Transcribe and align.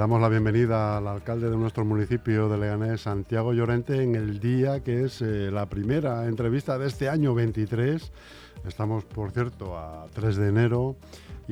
damos 0.00 0.18
la 0.18 0.30
bienvenida 0.30 0.96
al 0.96 1.06
alcalde 1.08 1.50
de 1.50 1.58
nuestro 1.58 1.84
municipio 1.84 2.48
de 2.48 2.56
Leganés, 2.56 3.02
Santiago 3.02 3.52
Llorente, 3.52 4.02
en 4.02 4.14
el 4.14 4.40
día 4.40 4.82
que 4.82 5.04
es 5.04 5.20
eh, 5.20 5.50
la 5.50 5.66
primera 5.66 6.26
entrevista 6.26 6.78
de 6.78 6.86
este 6.86 7.10
año 7.10 7.34
23. 7.34 8.10
Estamos, 8.66 9.04
por 9.04 9.30
cierto, 9.32 9.76
a 9.76 10.06
3 10.14 10.36
de 10.36 10.48
enero 10.48 10.96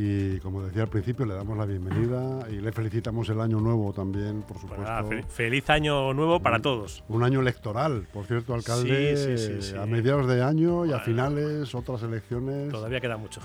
y 0.00 0.38
como 0.38 0.62
decía 0.62 0.82
al 0.82 0.88
principio, 0.88 1.26
le 1.26 1.34
damos 1.34 1.58
la 1.58 1.66
bienvenida 1.66 2.48
y 2.48 2.60
le 2.60 2.70
felicitamos 2.70 3.28
el 3.30 3.40
año 3.40 3.58
nuevo 3.60 3.92
también, 3.92 4.42
por 4.42 4.56
Pues 4.58 4.60
supuesto. 4.70 5.28
feliz 5.32 5.68
año 5.70 6.14
nuevo 6.14 6.38
para 6.38 6.60
todos. 6.62 7.02
Un 7.08 7.24
año 7.24 7.40
electoral, 7.40 8.06
por 8.12 8.24
cierto, 8.26 8.54
alcalde, 8.54 9.16
Sí, 9.16 9.38
sí, 9.38 9.62
sí, 9.70 9.76
a 9.76 9.86
mediados 9.86 10.28
de 10.28 10.40
año 10.40 10.86
y 10.86 10.92
a 10.92 11.00
finales 11.00 11.74
otras 11.74 12.00
elecciones. 12.04 12.70
Todavía 12.70 13.00
queda 13.00 13.16
mucho. 13.16 13.40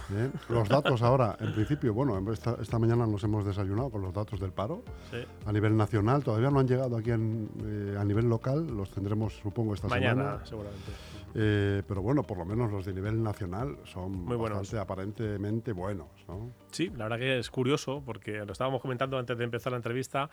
Los 0.48 0.70
datos 0.70 1.02
ahora, 1.02 1.36
en 1.40 1.54
principio, 1.54 1.92
bueno, 1.92 2.20
esta, 2.32 2.56
esta 2.62 2.78
mañana 2.78 3.08
nos 3.08 3.24
hemos 3.24 3.44
desayunado 3.46 3.90
con 3.90 4.04
los 4.04 4.14
datos 4.14 4.40
del 4.40 4.52
paro 4.52 4.84
Sí. 5.10 5.18
a 5.48 5.52
nivel 5.52 5.76
nacional. 5.76 6.24
Todavía 6.24 6.52
no 6.52 6.60
han 6.60 6.68
llegado 6.68 6.98
aquí 6.98 7.10
en, 7.10 7.50
eh, 7.66 7.98
a 8.00 8.04
nivel 8.06 8.30
local, 8.30 8.68
los 8.78 8.92
tendremos, 8.92 9.34
supongo, 9.42 9.74
esta 9.74 9.88
Mañana, 9.88 10.24
semana. 10.24 10.46
seguramente. 10.46 10.92
Eh, 11.36 11.82
pero 11.88 12.04
bueno, 12.04 12.22
por 12.22 12.38
lo 12.38 12.46
menos 12.46 12.72
los 12.72 12.86
de 12.86 12.94
nivel 12.94 13.24
nacional 13.24 13.76
son 13.86 14.12
Muy 14.24 14.38
buenos. 14.38 14.60
bastante 14.60 14.84
aparentemente 14.84 15.72
buenos. 15.72 16.06
¿no? 16.28 16.43
Sí, 16.72 16.92
la 16.96 17.06
verdad 17.06 17.20
que 17.20 17.40
es 17.40 17.50
curioso, 17.50 18.04
porque 18.06 18.46
lo 18.46 18.52
estábamos 18.52 18.82
comentando 18.82 19.18
antes 19.18 19.38
de 19.38 19.44
empezar 19.44 19.72
la 19.72 19.78
entrevista. 19.78 20.30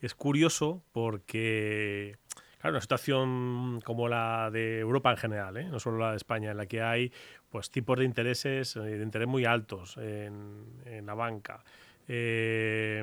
Es 0.00 0.14
curioso 0.14 0.82
porque, 0.92 2.16
claro, 2.58 2.74
una 2.74 2.80
situación 2.80 3.80
como 3.84 4.08
la 4.08 4.50
de 4.50 4.80
Europa 4.80 5.10
en 5.10 5.16
general, 5.16 5.56
¿eh? 5.56 5.64
no 5.64 5.78
solo 5.78 5.98
la 5.98 6.10
de 6.12 6.16
España, 6.16 6.50
en 6.50 6.56
la 6.56 6.66
que 6.66 6.82
hay 6.82 7.12
pues 7.50 7.70
tipos 7.70 7.98
de 7.98 8.04
intereses 8.04 8.76
eh, 8.76 8.80
de 8.80 9.02
interés 9.02 9.28
muy 9.28 9.44
altos 9.44 9.96
en, 9.96 10.64
en 10.86 11.06
la 11.06 11.14
banca. 11.14 11.62
Eh, 12.12 13.00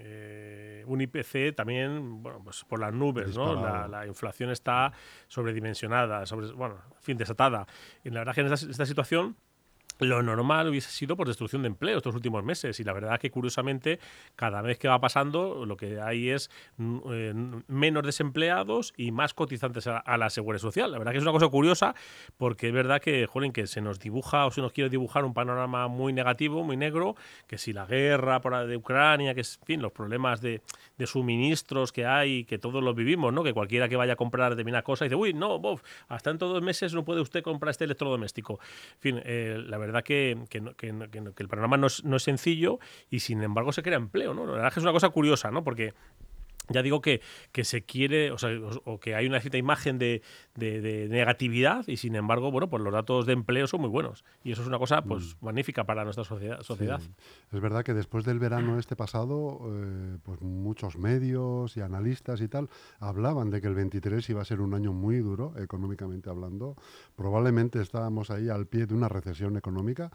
eh, 0.00 0.84
un 0.86 1.00
IPC 1.02 1.54
también, 1.54 2.22
bueno, 2.22 2.40
pues 2.42 2.64
por 2.64 2.80
las 2.80 2.92
nubes, 2.94 3.36
¿no? 3.36 3.54
La, 3.62 3.86
la 3.86 4.06
inflación 4.06 4.50
está 4.50 4.90
sobredimensionada, 5.28 6.24
sobre, 6.24 6.50
bueno, 6.52 6.76
en 6.96 7.02
fin, 7.02 7.18
desatada. 7.18 7.66
Y 8.02 8.08
la 8.08 8.20
verdad 8.20 8.34
que 8.34 8.40
en 8.40 8.52
esta, 8.52 8.70
esta 8.70 8.86
situación 8.86 9.36
lo 9.98 10.22
normal 10.22 10.68
hubiese 10.68 10.90
sido 10.90 11.16
por 11.16 11.26
destrucción 11.26 11.62
de 11.62 11.68
empleo 11.68 11.98
estos 11.98 12.14
últimos 12.14 12.44
meses 12.44 12.78
y 12.80 12.84
la 12.84 12.92
verdad 12.92 13.18
que 13.20 13.30
curiosamente 13.30 13.98
cada 14.36 14.62
vez 14.62 14.78
que 14.78 14.88
va 14.88 15.00
pasando 15.00 15.64
lo 15.66 15.76
que 15.76 16.00
hay 16.00 16.30
es 16.30 16.50
mm, 16.76 16.98
eh, 17.10 17.34
menos 17.68 18.04
desempleados 18.04 18.92
y 18.96 19.12
más 19.12 19.34
cotizantes 19.34 19.86
a, 19.86 20.02
la 20.16 20.30
seguridad 20.30 20.60
social. 20.60 20.92
La 20.92 20.98
verdad 20.98 21.12
que 21.12 21.18
es 21.18 21.22
una 21.22 21.32
cosa 21.32 21.48
curiosa 21.48 21.94
porque 22.36 22.68
es 22.68 22.72
verdad 22.72 23.00
que, 23.00 23.26
jolín, 23.26 23.52
que 23.52 23.66
se 23.66 23.80
nos 23.80 23.98
dibuja 23.98 24.46
o 24.46 24.50
se 24.50 24.60
nos 24.60 24.72
quiere 24.72 24.90
dibujar 24.90 25.24
un 25.24 25.34
panorama 25.34 25.88
muy 25.88 26.12
negativo, 26.12 26.62
muy 26.62 26.76
negro, 26.76 27.16
que 27.46 27.58
si 27.58 27.72
la 27.72 27.86
guerra 27.86 28.40
por 28.40 28.52
la 28.52 28.66
de 28.66 28.76
Ucrania, 28.76 29.34
que 29.34 29.40
es, 29.40 29.58
fin, 29.64 29.82
los 29.82 29.92
problemas 29.92 30.40
de, 30.40 30.62
de 30.98 31.06
suministros 31.06 31.92
que 31.92 32.06
hay, 32.06 32.44
que 32.44 32.58
todos 32.58 32.82
los 32.82 32.94
vivimos, 32.94 33.32
¿no? 33.32 33.42
Que 33.42 33.52
cualquiera 33.52 33.88
que 33.88 33.96
vaya 33.96 34.14
a 34.14 34.16
comprar 34.16 34.50
determinada 34.50 34.82
cosa 34.82 35.04
dice, 35.04 35.14
uy, 35.14 35.32
no, 35.34 35.58
bof, 35.58 35.82
hasta 36.08 36.30
en 36.30 36.38
todos 36.38 36.62
meses 36.62 36.94
no 36.94 37.04
puede 37.04 37.20
usted 37.20 37.42
comprar 37.42 37.70
este 37.70 37.84
electrodoméstico. 37.84 38.58
En 38.94 39.00
fin, 39.00 39.22
eh, 39.24 39.58
verdad 39.82 40.02
que, 40.02 40.38
que, 40.48 40.60
no- 40.60 40.74
que 40.74 40.92
que 41.34 41.42
el 41.42 41.48
panorama 41.48 41.76
no 41.76 41.86
es, 41.86 42.02
no 42.04 42.16
es 42.16 42.22
sencillo 42.22 42.78
y 43.10 43.20
sin 43.20 43.42
embargo 43.42 43.72
se 43.72 43.82
crea 43.82 43.96
empleo, 43.96 44.32
¿no? 44.34 44.46
La 44.46 44.52
verdad 44.52 44.72
que 44.72 44.80
es 44.80 44.84
una 44.84 44.92
cosa 44.92 45.10
curiosa, 45.10 45.50
¿no? 45.50 45.62
Porque 45.62 45.92
ya 46.68 46.82
digo 46.82 47.00
que, 47.00 47.20
que 47.52 47.64
se 47.64 47.84
quiere, 47.84 48.30
o, 48.30 48.38
sea, 48.38 48.50
o, 48.50 48.92
o 48.92 49.00
que 49.00 49.14
hay 49.14 49.26
una 49.26 49.40
cierta 49.40 49.58
imagen 49.58 49.98
de, 49.98 50.22
de- 50.54 50.80
de 50.80 51.08
negatividad 51.08 51.86
y 51.88 51.96
sin 51.96 52.14
embargo, 52.14 52.50
bueno, 52.50 52.68
pues 52.70 52.82
los 52.82 52.92
datos 52.92 53.26
de 53.26 53.32
empleo 53.32 53.66
son 53.66 53.80
muy 53.80 53.90
buenos. 53.90 54.24
Y 54.44 54.52
eso 54.52 54.62
es 54.62 54.68
una 54.68 54.78
cosa, 54.78 55.02
pues, 55.02 55.36
magnífica 55.40 55.84
para 55.84 56.04
nuestra 56.04 56.24
sociedad. 56.24 56.60
sociedad. 56.62 57.00
Sí. 57.00 57.10
Es 57.52 57.60
verdad 57.60 57.84
que 57.84 57.94
después 57.94 58.24
del 58.24 58.38
verano 58.38 58.78
este 58.78 58.96
pasado, 58.96 59.60
eh, 59.66 60.18
pues 60.22 60.40
muchos 60.40 60.96
medios 60.96 61.76
y 61.76 61.80
analistas 61.80 62.40
y 62.40 62.48
tal 62.48 62.68
hablaban 63.00 63.50
de 63.50 63.60
que 63.60 63.66
el 63.68 63.74
23 63.74 64.28
iba 64.30 64.42
a 64.42 64.44
ser 64.44 64.60
un 64.60 64.74
año 64.74 64.92
muy 64.92 65.18
duro, 65.18 65.54
económicamente 65.58 66.30
hablando. 66.30 66.76
Probablemente 67.16 67.80
estábamos 67.80 68.30
ahí 68.30 68.48
al 68.48 68.66
pie 68.66 68.86
de 68.86 68.94
una 68.94 69.08
recesión 69.08 69.56
económica. 69.56 70.10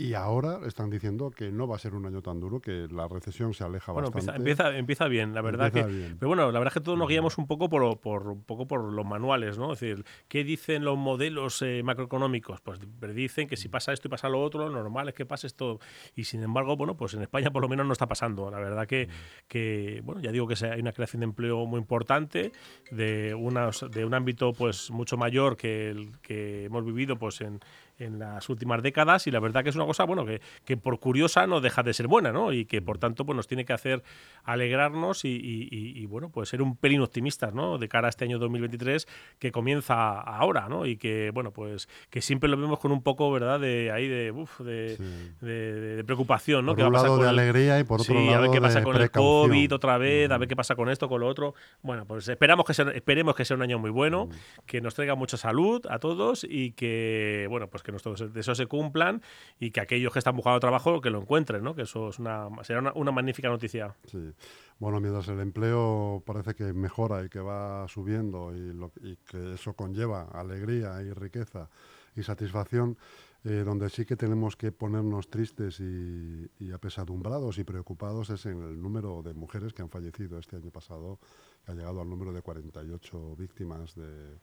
Y 0.00 0.14
ahora 0.14 0.60
están 0.66 0.88
diciendo 0.88 1.30
que 1.30 1.52
no 1.52 1.68
va 1.68 1.76
a 1.76 1.78
ser 1.78 1.94
un 1.94 2.06
año 2.06 2.22
tan 2.22 2.40
duro, 2.40 2.58
que 2.58 2.88
la 2.90 3.06
recesión 3.06 3.52
se 3.52 3.64
aleja 3.64 3.92
Bueno, 3.92 4.08
empieza, 4.08 4.32
bastante. 4.32 4.50
empieza, 4.50 4.78
empieza 4.78 5.08
bien, 5.08 5.34
la 5.34 5.42
verdad 5.42 5.66
Empieza 5.66 5.88
que. 5.88 5.94
bien. 5.94 6.16
Pero 6.18 6.28
bueno, 6.28 6.50
la 6.50 6.58
verdad 6.58 6.68
es 6.68 6.80
que 6.80 6.84
todos 6.84 6.96
nos 6.96 7.06
guiamos 7.06 7.36
un 7.36 7.46
poco 7.46 7.68
por, 7.68 8.00
por, 8.00 8.28
un 8.28 8.42
poco 8.42 8.66
por 8.66 8.82
los 8.82 9.04
manuales, 9.04 9.58
¿no? 9.58 9.74
Es 9.74 9.80
decir, 9.80 10.06
¿qué 10.26 10.42
dicen 10.42 10.86
los 10.86 10.96
modelos 10.96 11.60
eh, 11.60 11.82
macroeconómicos? 11.84 12.62
Pues 12.62 12.80
predicen 12.98 13.46
que 13.46 13.58
si 13.58 13.68
pasa 13.68 13.92
esto 13.92 14.08
y 14.08 14.10
pasa 14.10 14.30
lo 14.30 14.40
otro, 14.40 14.66
lo 14.66 14.72
normal 14.72 15.10
es 15.10 15.14
que 15.14 15.26
pase 15.26 15.46
esto. 15.46 15.80
Y 16.16 16.24
sin 16.24 16.42
embargo, 16.42 16.78
bueno, 16.78 16.96
pues 16.96 17.12
en 17.12 17.20
España 17.20 17.50
por 17.50 17.60
lo 17.60 17.68
menos 17.68 17.84
no 17.86 17.92
está 17.92 18.06
pasando. 18.06 18.50
La 18.50 18.58
verdad 18.58 18.86
que, 18.86 19.06
que 19.48 20.00
bueno, 20.02 20.22
ya 20.22 20.32
digo 20.32 20.46
que 20.48 20.54
hay 20.64 20.80
una 20.80 20.92
creación 20.92 21.20
de 21.20 21.24
empleo 21.24 21.66
muy 21.66 21.78
importante, 21.78 22.52
de, 22.90 23.34
unas, 23.34 23.84
de 23.90 24.06
un 24.06 24.14
ámbito 24.14 24.54
pues 24.54 24.90
mucho 24.90 25.18
mayor 25.18 25.58
que 25.58 25.90
el 25.90 26.18
que 26.22 26.64
hemos 26.64 26.86
vivido 26.86 27.18
pues 27.18 27.42
en, 27.42 27.60
en 28.00 28.18
las 28.18 28.48
últimas 28.48 28.82
décadas 28.82 29.26
y 29.26 29.30
la 29.30 29.38
verdad 29.40 29.62
que 29.62 29.70
es 29.70 29.76
una 29.76 29.86
cosa 29.86 30.04
bueno 30.04 30.24
que, 30.26 30.40
que 30.64 30.76
por 30.76 30.98
curiosa 30.98 31.46
no 31.46 31.60
deja 31.60 31.82
de 31.84 31.92
ser 31.94 32.08
buena 32.08 32.32
¿no? 32.32 32.52
y 32.52 32.64
que 32.64 32.82
por 32.82 32.98
tanto 32.98 33.24
pues 33.24 33.36
nos 33.36 33.46
tiene 33.46 33.64
que 33.64 33.72
hacer 33.72 34.02
alegrarnos 34.44 35.24
y, 35.24 35.28
y- 35.28 35.68
y- 35.70 36.00
y, 36.02 36.06
bueno 36.06 36.30
pues 36.30 36.48
ser 36.48 36.62
un 36.62 36.76
pelín 36.76 37.00
optimistas 37.02 37.54
¿no? 37.54 37.78
de 37.78 37.88
cara 37.88 38.08
a 38.08 38.10
este 38.10 38.24
año 38.24 38.38
2023 38.38 39.06
que 39.38 39.52
comienza 39.52 40.18
ahora 40.20 40.68
¿no? 40.68 40.86
y 40.86 40.96
que 40.96 41.30
bueno 41.32 41.52
pues 41.52 41.88
que 42.10 42.20
siempre 42.20 42.48
lo 42.48 42.56
vemos 42.56 42.78
con 42.78 42.90
un 42.92 43.02
poco 43.02 43.30
verdad 43.30 43.60
de 43.60 43.90
ahí 43.92 44.08
de 44.08 44.30
uf, 44.32 44.60
de, 44.60 44.96
Sí. 44.96 45.04
de- 45.40 45.74
de- 45.80 45.96
de 45.96 46.04
preocupación 46.04 46.64
¿no? 46.66 46.72
Por 46.72 46.76
¿Qué 46.78 46.82
va 46.84 46.88
a 46.88 46.92
pasar 46.92 47.04
lado 47.08 47.16
con 47.18 47.26
de 47.26 47.30
el- 47.32 47.38
alegría 47.38 47.78
y 47.78 47.84
por 47.84 48.00
otro 48.00 48.14
sí, 48.18 48.24
lado 48.26 48.36
a 48.36 48.40
ver 48.40 48.50
qué 48.50 48.60
pasa 48.60 48.82
con 48.82 48.96
el. 48.96 49.10
COVID 49.10 49.74
otra 49.74 49.98
vez, 49.98 50.30
a 50.30 50.38
ver 50.38 50.48
qué 50.48 50.56
pasa 50.56 50.74
con 50.74 50.88
esto, 50.88 51.08
con 51.08 51.20
lo 51.20 51.28
otro. 51.28 51.54
Bueno, 51.82 52.04
pues 52.06 52.28
esperamos 52.28 52.64
que 52.64 52.74
sea, 52.74 52.90
esperemos 52.92 53.34
que 53.34 53.44
sea 53.44 53.56
un 53.56 53.62
año 53.62 53.78
muy 53.78 53.90
bueno, 53.90 54.28
que 54.66 54.80
nos 54.80 54.94
traiga 54.94 55.14
mucha 55.14 55.36
salud 55.36 55.84
a 55.88 55.98
todos 55.98 56.44
y 56.48 56.72
que, 56.72 57.46
bueno, 57.50 57.68
pues 57.68 57.82
que 57.82 57.89
nuestros 57.90 58.32
deseos 58.32 58.56
se 58.56 58.66
cumplan 58.66 59.22
y 59.58 59.70
que 59.70 59.80
aquellos 59.80 60.12
que 60.12 60.18
están 60.18 60.36
buscando 60.36 60.60
trabajo 60.60 61.00
que 61.00 61.10
lo 61.10 61.20
encuentren, 61.20 61.62
¿no? 61.62 61.74
Que 61.74 61.82
eso 61.82 62.10
es 62.10 62.18
una, 62.18 62.48
será 62.62 62.80
una, 62.80 62.92
una 62.94 63.12
magnífica 63.12 63.48
noticia. 63.48 63.94
Sí. 64.06 64.32
Bueno, 64.80 64.98
mientras 64.98 65.28
el 65.28 65.40
empleo 65.40 66.22
parece 66.24 66.54
que 66.54 66.72
mejora 66.72 67.22
y 67.22 67.28
que 67.28 67.40
va 67.40 67.86
subiendo 67.86 68.50
y, 68.56 69.16
que 69.30 69.54
eso 69.54 69.74
conlleva 69.74 70.22
alegría 70.32 71.02
y 71.02 71.12
riqueza 71.12 71.68
y 72.16 72.22
satisfacción, 72.22 72.96
eh, 73.44 73.62
donde 73.62 73.90
sí 73.90 74.06
que 74.06 74.16
tenemos 74.16 74.56
que 74.56 74.72
ponernos 74.72 75.28
tristes 75.28 75.80
y 75.80 76.72
apesadumbrados 76.72 77.58
y 77.58 77.64
preocupados 77.64 78.30
es 78.30 78.46
en 78.46 78.62
el 78.62 78.80
número 78.80 79.22
de 79.22 79.34
mujeres 79.34 79.74
que 79.74 79.82
han 79.82 79.90
fallecido 79.90 80.38
este 80.38 80.56
año 80.56 80.70
pasado, 80.70 81.18
que 81.66 81.72
ha 81.72 81.74
llegado 81.74 82.00
al 82.00 82.08
número 82.08 82.32
de 82.32 82.40
48 82.40 83.36
víctimas 83.36 83.94
de 83.94 84.38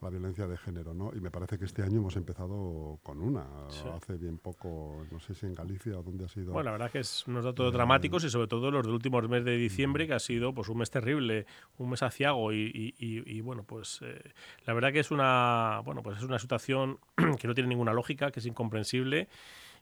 la 0.00 0.08
violencia 0.08 0.46
de 0.46 0.56
género, 0.56 0.94
¿no? 0.94 1.12
Y 1.14 1.20
me 1.20 1.30
parece 1.30 1.58
que 1.58 1.66
este 1.66 1.82
año 1.82 1.98
hemos 1.98 2.16
empezado 2.16 2.98
con 3.02 3.20
una, 3.20 3.44
Sí. 3.68 3.84
hace 3.94 4.16
bien 4.16 4.38
poco, 4.38 5.04
no 5.10 5.20
sé 5.20 5.34
si 5.34 5.46
en 5.46 5.54
Galicia 5.54 5.98
o 5.98 6.02
dónde 6.02 6.24
ha 6.24 6.28
sido. 6.28 6.52
Bueno, 6.52 6.66
la 6.70 6.72
verdad 6.72 6.90
que 6.90 7.00
es 7.00 7.26
unos 7.26 7.44
datos 7.44 7.70
dramáticos 7.72 8.24
y 8.24 8.30
sobre 8.30 8.48
todo 8.48 8.70
los 8.70 8.84
del 8.84 8.94
último 8.94 9.20
mes 9.22 9.44
de 9.44 9.56
diciembre, 9.56 10.06
que 10.06 10.14
ha 10.14 10.18
sido 10.18 10.54
pues 10.54 10.68
un 10.70 10.78
mes 10.78 10.90
terrible, 10.90 11.44
un 11.76 11.90
mes 11.90 12.02
aciago 12.02 12.52
y, 12.52 12.56
y- 12.74 12.94
y- 12.98 13.30
y, 13.36 13.40
bueno, 13.42 13.62
pues 13.64 14.00
eh, 14.02 14.32
la 14.64 14.72
verdad 14.72 14.92
que 14.92 15.00
es 15.00 15.10
una, 15.10 15.82
bueno, 15.84 16.02
pues 16.02 16.16
es 16.18 16.24
una 16.24 16.38
situación 16.38 16.98
que 17.38 17.46
no 17.46 17.54
tiene 17.54 17.68
ninguna 17.68 17.92
lógica, 17.92 18.30
que 18.30 18.40
es 18.40 18.46
incomprensible 18.46 19.28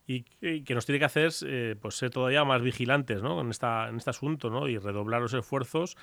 y, 0.07 0.25
y 0.41 0.63
que 0.63 0.75
nos 0.75 0.85
tiene 0.85 0.99
que 0.99 1.05
hacer 1.05 1.31
eh, 1.47 1.77
pues 1.81 1.95
ser 1.97 2.11
todavía 2.11 2.45
más 2.45 2.61
vigilantes 2.63 3.23
¿no? 3.23 3.41
en, 3.41 3.51
esta, 3.51 3.89
en 3.89 3.97
este 3.99 4.11
asunto 4.11 4.51
¿no? 4.51 4.67
y 4.67 4.79
redoblar 4.79 5.21
los 5.21 5.35
esfuerzos 5.35 5.97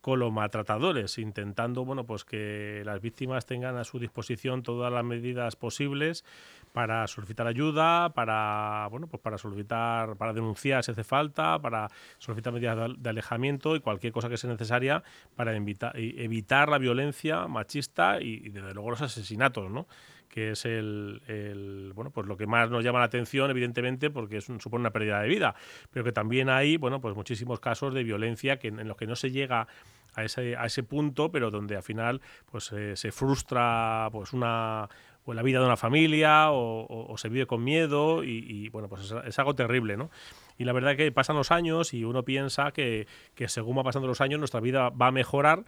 con 0.00 0.20
los 0.20 0.32
maltratadores, 0.32 1.18
intentando 1.18 1.84
bueno, 1.84 2.04
pues 2.04 2.24
que 2.24 2.82
las 2.84 3.00
víctimas 3.00 3.46
tengan 3.46 3.76
a 3.76 3.84
su 3.84 3.98
disposición 3.98 4.62
todas 4.62 4.92
las 4.92 5.04
medidas 5.04 5.56
posibles 5.56 6.24
para 6.72 7.06
solicitar 7.06 7.46
ayuda, 7.46 8.10
para 8.10 8.86
bueno, 8.90 9.08
pues 9.08 9.20
para 9.20 9.38
solicitar, 9.38 10.16
para 10.16 10.32
denunciar 10.32 10.84
si 10.84 10.92
hace 10.92 11.04
falta, 11.04 11.58
para 11.58 11.88
solicitar 12.18 12.52
medidas 12.52 12.90
de, 12.96 13.10
alejamiento 13.10 13.74
y 13.74 13.80
cualquier 13.80 14.12
cosa 14.12 14.28
que 14.28 14.36
sea 14.36 14.50
necesaria 14.50 15.02
para 15.34 15.56
evitar 15.56 16.68
la 16.68 16.78
violencia 16.78 17.48
machista 17.48 18.20
y, 18.20 18.34
y, 18.44 18.48
desde 18.50 18.74
luego 18.74 18.90
los 18.90 19.02
asesinatos, 19.02 19.70
¿no? 19.70 19.86
Que 20.28 20.50
es 20.52 20.64
el, 20.64 21.92
bueno 21.94 22.10
pues 22.10 22.26
lo 22.26 22.36
que 22.36 22.46
más 22.46 22.70
nos 22.70 22.84
llama 22.84 23.00
la 23.00 23.06
atención 23.06 23.50
evidentemente 23.50 24.10
porque 24.10 24.38
es 24.38 24.48
un- 24.48 24.60
supone 24.60 24.82
una 24.82 24.92
pérdida 24.92 25.20
de 25.20 25.28
vida 25.28 25.54
pero 25.90 26.04
que 26.04 26.12
también 26.12 26.48
hay 26.48 26.76
bueno 26.76 27.00
pues 27.00 27.14
muchísimos 27.14 27.60
casos 27.60 27.94
de 27.94 28.04
violencia 28.04 28.58
que, 28.58 28.68
en 28.68 28.86
los 28.86 28.96
que 28.96 29.06
no 29.06 29.16
se 29.16 29.30
llega 29.30 29.66
a 30.14 30.24
ese, 30.24 30.56
a 30.56 30.66
ese 30.66 30.82
punto 30.82 31.30
pero 31.30 31.50
donde 31.50 31.76
al 31.76 31.82
final 31.82 32.20
pues 32.50 32.72
eh, 32.72 32.96
se 32.96 33.12
frustra 33.12 34.08
pues 34.12 34.32
una 34.32 34.88
o 35.24 35.34
la 35.34 35.42
vida 35.42 35.60
de 35.60 35.66
una 35.66 35.76
familia 35.76 36.50
o, 36.50 37.14
se 37.18 37.28
vive 37.28 37.46
con 37.46 37.62
miedo 37.62 38.24
y, 38.24 38.70
bueno 38.70 38.88
pues 38.88 39.02
es, 39.02 39.14
es 39.26 39.38
algo 39.38 39.54
terrible 39.54 39.96
no 39.96 40.10
y 40.56 40.64
la 40.64 40.72
verdad 40.72 40.96
que 40.96 41.12
pasan 41.12 41.36
los 41.36 41.50
años 41.50 41.92
y 41.92 42.04
uno 42.04 42.24
piensa 42.24 42.72
que, 42.72 43.06
que 43.34 43.46
según 43.48 43.76
va 43.76 43.82
pasando 43.84 44.08
los 44.08 44.22
años 44.22 44.38
nuestra 44.38 44.60
vida 44.60 44.88
va 44.88 45.08
a 45.08 45.12
mejorar 45.12 45.64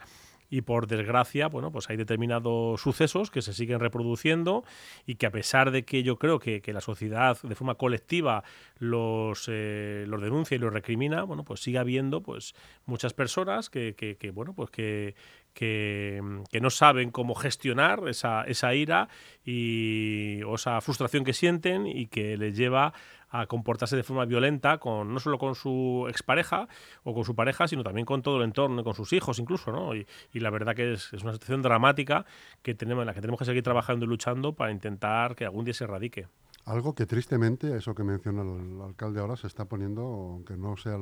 y 0.50 0.62
por 0.62 0.88
desgracia, 0.88 1.47
bueno, 1.47 1.70
pues 1.70 1.88
hay 1.88 1.97
determinados 1.97 2.81
sucesos 2.81 3.31
que 3.31 3.41
se 3.41 3.55
siguen 3.55 3.79
reproduciendo 3.79 4.64
y 5.06 5.14
que 5.14 5.26
a 5.26 5.31
pesar 5.31 5.70
de 5.70 5.85
que 5.85 6.02
yo 6.02 6.19
creo 6.19 6.38
que, 6.38 6.61
la 6.70 6.81
sociedad 6.81 7.37
de 7.43 7.55
forma 7.56 7.75
colectiva 7.75 8.44
los, 8.79 9.47
eh, 9.49 10.05
los 10.06 10.23
denuncia 10.23 10.55
y 10.55 10.58
los 10.58 10.73
recrimina, 10.73 11.25
bueno, 11.25 11.44
pues 11.44 11.61
sigue 11.61 11.79
habiendo 11.79 12.20
pues 12.20 12.55
muchas 12.87 13.12
personas 13.12 13.70
que, 13.70 13.94
que 13.97 14.31
bueno, 14.31 14.55
pues 14.55 14.70
que, 14.70 15.14
que, 15.55 16.20
no 16.61 16.70
saben 16.70 17.11
cómo 17.11 17.35
gestionar 17.35 18.06
esa, 18.08 18.44
esa 18.44 18.75
ira 18.75 19.08
y, 19.44 20.43
o 20.43 20.55
esa 20.55 20.81
frustración 20.81 21.25
que 21.25 21.32
sienten 21.32 21.87
y 21.87 22.06
que 22.06 22.37
les 22.37 22.56
lleva 22.56 22.93
a 23.31 23.47
comportarse 23.47 23.97
de 23.97 24.03
forma 24.03 24.25
violenta 24.25 24.79
con 24.79 25.12
no 25.12 25.21
solo 25.21 25.38
con 25.38 25.55
su 25.55 26.06
expareja 26.09 26.69
o 27.05 27.15
con 27.15 27.25
su 27.25 27.35
pareja, 27.35 27.69
sino 27.69 27.82
también 27.82 28.05
con 28.05 28.23
todo 28.23 28.38
el 28.38 28.44
entorno, 28.44 28.82
con 28.85 28.94
sus 28.94 29.12
hijos 29.12 29.38
incluso, 29.38 29.73
¿no? 29.73 29.94
Y, 29.94 30.06
la 30.35 30.50
verdad 30.50 30.75
que 30.75 30.94
es, 30.94 31.12
una 31.12 31.32
situación 31.32 31.62
dramática 31.62 32.25
que 32.62 32.75
tenemos, 32.75 33.03
en 33.03 33.06
la 33.06 33.15
que 33.15 33.21
tenemos 33.21 33.38
que 33.38 33.44
seguir 33.44 33.62
trabajando 33.62 34.05
y 34.06 34.09
luchando 34.09 34.55
para 34.55 34.73
intentar 34.73 35.37
que 35.37 35.44
algún 35.44 35.65
día 35.65 35.75
se 35.75 35.85
erradique. 35.85 36.27
Algo 36.65 36.94
que 36.94 37.06
tristemente, 37.06 37.77
eso 37.77 37.94
que 37.94 38.05
menciona 38.05 38.43
el, 38.43 38.81
alcalde 38.81 39.21
ahora, 39.21 39.37
se 39.37 39.47
está 39.47 39.65
poniendo, 39.65 40.03
aunque 40.03 40.56
no 40.56 40.77
sea 40.77 40.99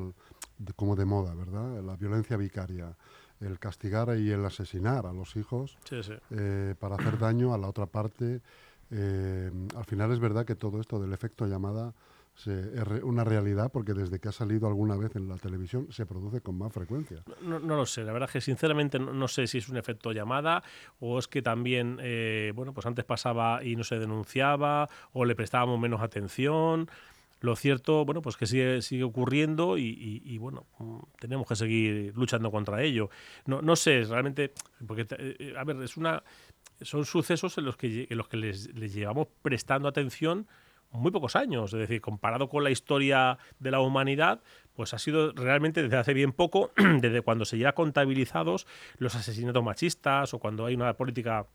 como 0.76 0.96
de 0.96 1.04
moda, 1.04 1.34
¿verdad? 1.34 1.82
La 1.82 1.96
violencia 1.96 2.36
vicaria 2.36 2.96
el 3.40 3.58
castigar 3.58 4.16
y 4.19 4.30
el 4.30 4.44
asesinar 4.44 5.06
a 5.06 5.12
los 5.12 5.36
hijos 5.36 5.78
eh, 6.30 6.75
para 6.78 6.96
hacer 6.96 7.19
daño 7.19 7.54
a 7.54 7.58
la 7.58 7.69
otra 7.69 7.86
parte. 7.86 8.40
Eh, 8.90 9.50
al 9.76 9.84
final 9.84 10.12
es 10.12 10.19
verdad 10.19 10.44
que 10.44 10.54
todo 10.54 10.80
esto 10.80 10.98
del 10.98 11.12
efecto 11.12 11.46
llamada 11.46 11.94
es 12.46 13.02
una 13.02 13.25
realidad 13.25 13.70
porque 13.73 13.94
desde 13.94 14.19
que 14.19 14.29
ha 14.29 14.32
salido 14.32 14.67
alguna 14.67 14.96
vez 14.96 15.17
en 15.17 15.29
la 15.29 15.37
televisión 15.37 15.88
se 15.90 16.06
produce 16.06 16.40
con 16.40 16.56
más 16.56 16.73
frecuencia. 16.73 17.23
No, 17.43 17.58
lo 17.58 17.87
sé, 17.87 18.05
la 18.05 18.12
verdad 18.12 18.29
es 18.29 18.32
que 18.35 18.40
sinceramente 18.40 18.99
no, 18.99 19.29
sé 19.29 19.46
si 19.46 19.58
es 19.58 19.69
un 19.69 19.76
efecto 19.76 20.12
llamada 20.12 20.62
o 21.00 21.19
es 21.19 21.29
que 21.29 21.43
también, 21.43 21.99
eh, 22.00 22.52
bueno, 22.55 22.73
pues 22.73 22.87
antes 22.87 23.05
pasaba 23.05 23.64
y 23.64 23.76
no 23.76 23.85
se 23.85 23.99
denunciaba 23.99 24.88
o 25.12 25.25
le 25.25 25.35
prestábamos 25.35 25.79
menos 25.81 26.00
atención. 26.00 26.88
Lo 27.40 27.55
cierto, 27.55 28.05
bueno, 28.05 28.20
pues 28.20 28.37
que 28.37 28.46
sigue, 28.46 28.82
sigue 28.82 29.05
ocurriendo 29.05 29.79
y, 29.79 30.37
bueno, 30.38 30.67
mm, 30.79 30.99
tenemos 31.20 31.46
que 31.46 31.55
seguir 31.55 32.12
luchando 32.17 32.50
contra 32.50 32.82
ello. 32.82 33.11
No, 33.46 33.62
no 33.62 33.76
sé, 33.76 34.02
realmente, 34.02 34.52
porque, 34.87 35.06
eh, 35.11 35.55
a 35.56 35.62
ver, 35.62 35.81
es 35.82 35.96
una, 35.96 36.25
son 36.81 37.05
sucesos 37.05 37.56
en 37.58 37.64
los 37.64 37.76
que, 37.76 38.06
en 38.11 38.19
los 38.19 38.29
que 38.29 38.37
les, 38.37 38.73
llevamos 38.93 39.29
prestando 39.43 39.88
atención 39.88 40.46
muy 40.90 41.11
pocos 41.11 41.37
años, 41.37 41.73
es 41.73 41.81
decir, 41.81 42.00
comparado 42.00 42.49
con 42.49 42.64
la 42.64 42.70
historia 42.70 43.38
de 43.58 43.70
la 43.70 43.81
humanidad, 43.81 44.40
pues 44.75 44.94
ha 44.94 44.99
sido 44.99 45.32
realmente 45.32 45.82
desde 45.82 45.96
hace 45.96 46.14
bien 46.14 46.32
poco, 46.32 46.70
desde 47.00 47.20
cuando 47.20 47.44
se 47.44 47.58
lleva 47.58 47.73
contabilizados 47.73 48.67
los 48.99 49.14
asesinatos 49.14 49.62
machistas 49.62 50.32
o 50.35 50.38
cuando 50.38 50.67
hay 50.67 50.75
una 50.75 50.94
política 50.94 51.46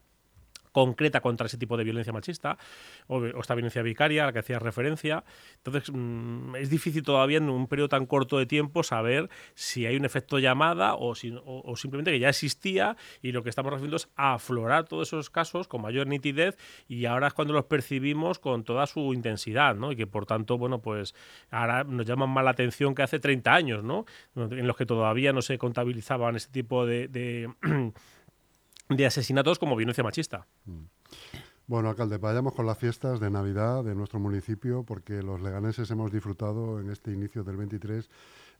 concreta 0.74 1.22
contra 1.22 1.48
ese 1.48 1.58
tipo 1.58 1.78
de 1.78 1.86
violencia 1.86 2.12
machista 2.12 2.58
o, 3.08 3.24
esta 3.24 3.56
violencia 3.56 3.81
vicaria 3.81 4.24
a 4.24 4.25
la 4.28 4.34
que 4.34 4.40
hacías 4.40 4.62
referencia. 4.62 5.24
Entonces, 5.58 5.90
mm, 5.94 6.56
es 6.58 6.70
difícil 6.70 7.04
todavía 7.04 7.38
en 7.38 7.50
un 7.50 7.68
periodo 7.68 7.90
tan 7.90 8.06
corto 8.06 8.38
de 8.38 8.46
tiempo 8.46 8.84
saber 8.84 9.30
si 9.54 9.86
hay 9.86 9.96
un 9.96 10.04
efecto 10.04 10.40
llamada 10.40 10.96
o, 10.96 11.16
si, 11.16 11.34
o, 11.46 11.75
simplemente 11.78 12.12
que 12.12 12.20
ya 12.20 12.30
existía 12.30 12.98
y 13.22 13.31
lo 13.31 13.44
que 13.44 13.50
estamos 13.50 13.72
haciendo 13.74 13.96
es 13.96 14.10
aflorar 14.16 14.86
todos 14.86 15.08
esos 15.08 15.30
casos 15.30 15.68
con 15.68 15.81
mayor 15.81 16.08
nitidez 16.08 16.58
y 16.88 17.06
ahora 17.06 17.28
es 17.28 17.34
cuando 17.34 17.54
los 17.54 17.66
percibimos 17.66 18.40
con 18.40 18.64
toda 18.64 18.88
su 18.88 19.14
intensidad, 19.14 19.75
¿no? 19.75 19.92
Y 19.92 19.96
que 19.96 20.08
por 20.08 20.25
tanto, 20.25 20.58
bueno, 20.58 20.81
pues 20.81 21.14
ahora 21.52 21.84
nos 21.84 22.06
llaman 22.06 22.30
más 22.31 22.44
la 22.44 22.52
atención 22.52 22.96
que 22.96 23.04
hace 23.04 23.20
30 23.20 23.54
años, 23.54 23.84
¿no? 23.84 24.06
En 24.36 24.66
los 24.66 24.75
que 24.75 24.88
todavía 24.88 25.34
no 25.34 25.44
se 25.44 25.60
contabilizaban 25.60 26.36
este 26.36 26.52
tipo 26.52 26.86
de 26.88 27.50
asesinatos 29.06 29.60
como 29.60 29.76
violencia 29.76 30.04
machista. 30.04 30.48
Mm. 30.66 30.84
Bueno, 31.66 31.90
alcalde, 31.90 32.18
vayamos 32.18 32.54
con 32.54 32.66
las 32.66 32.78
fiestas 32.78 33.22
de 33.22 33.30
Navidad 33.30 33.86
de 33.86 33.96
nuestro 33.96 34.20
municipio, 34.20 34.84
porque 34.84 35.24
los 35.24 35.42
leganeses 35.42 35.90
hemos 35.92 36.12
disfrutado 36.12 36.82
en 36.82 36.90
este 36.90 37.12
inicio 37.12 37.44
del 37.46 37.56
23 37.56 38.10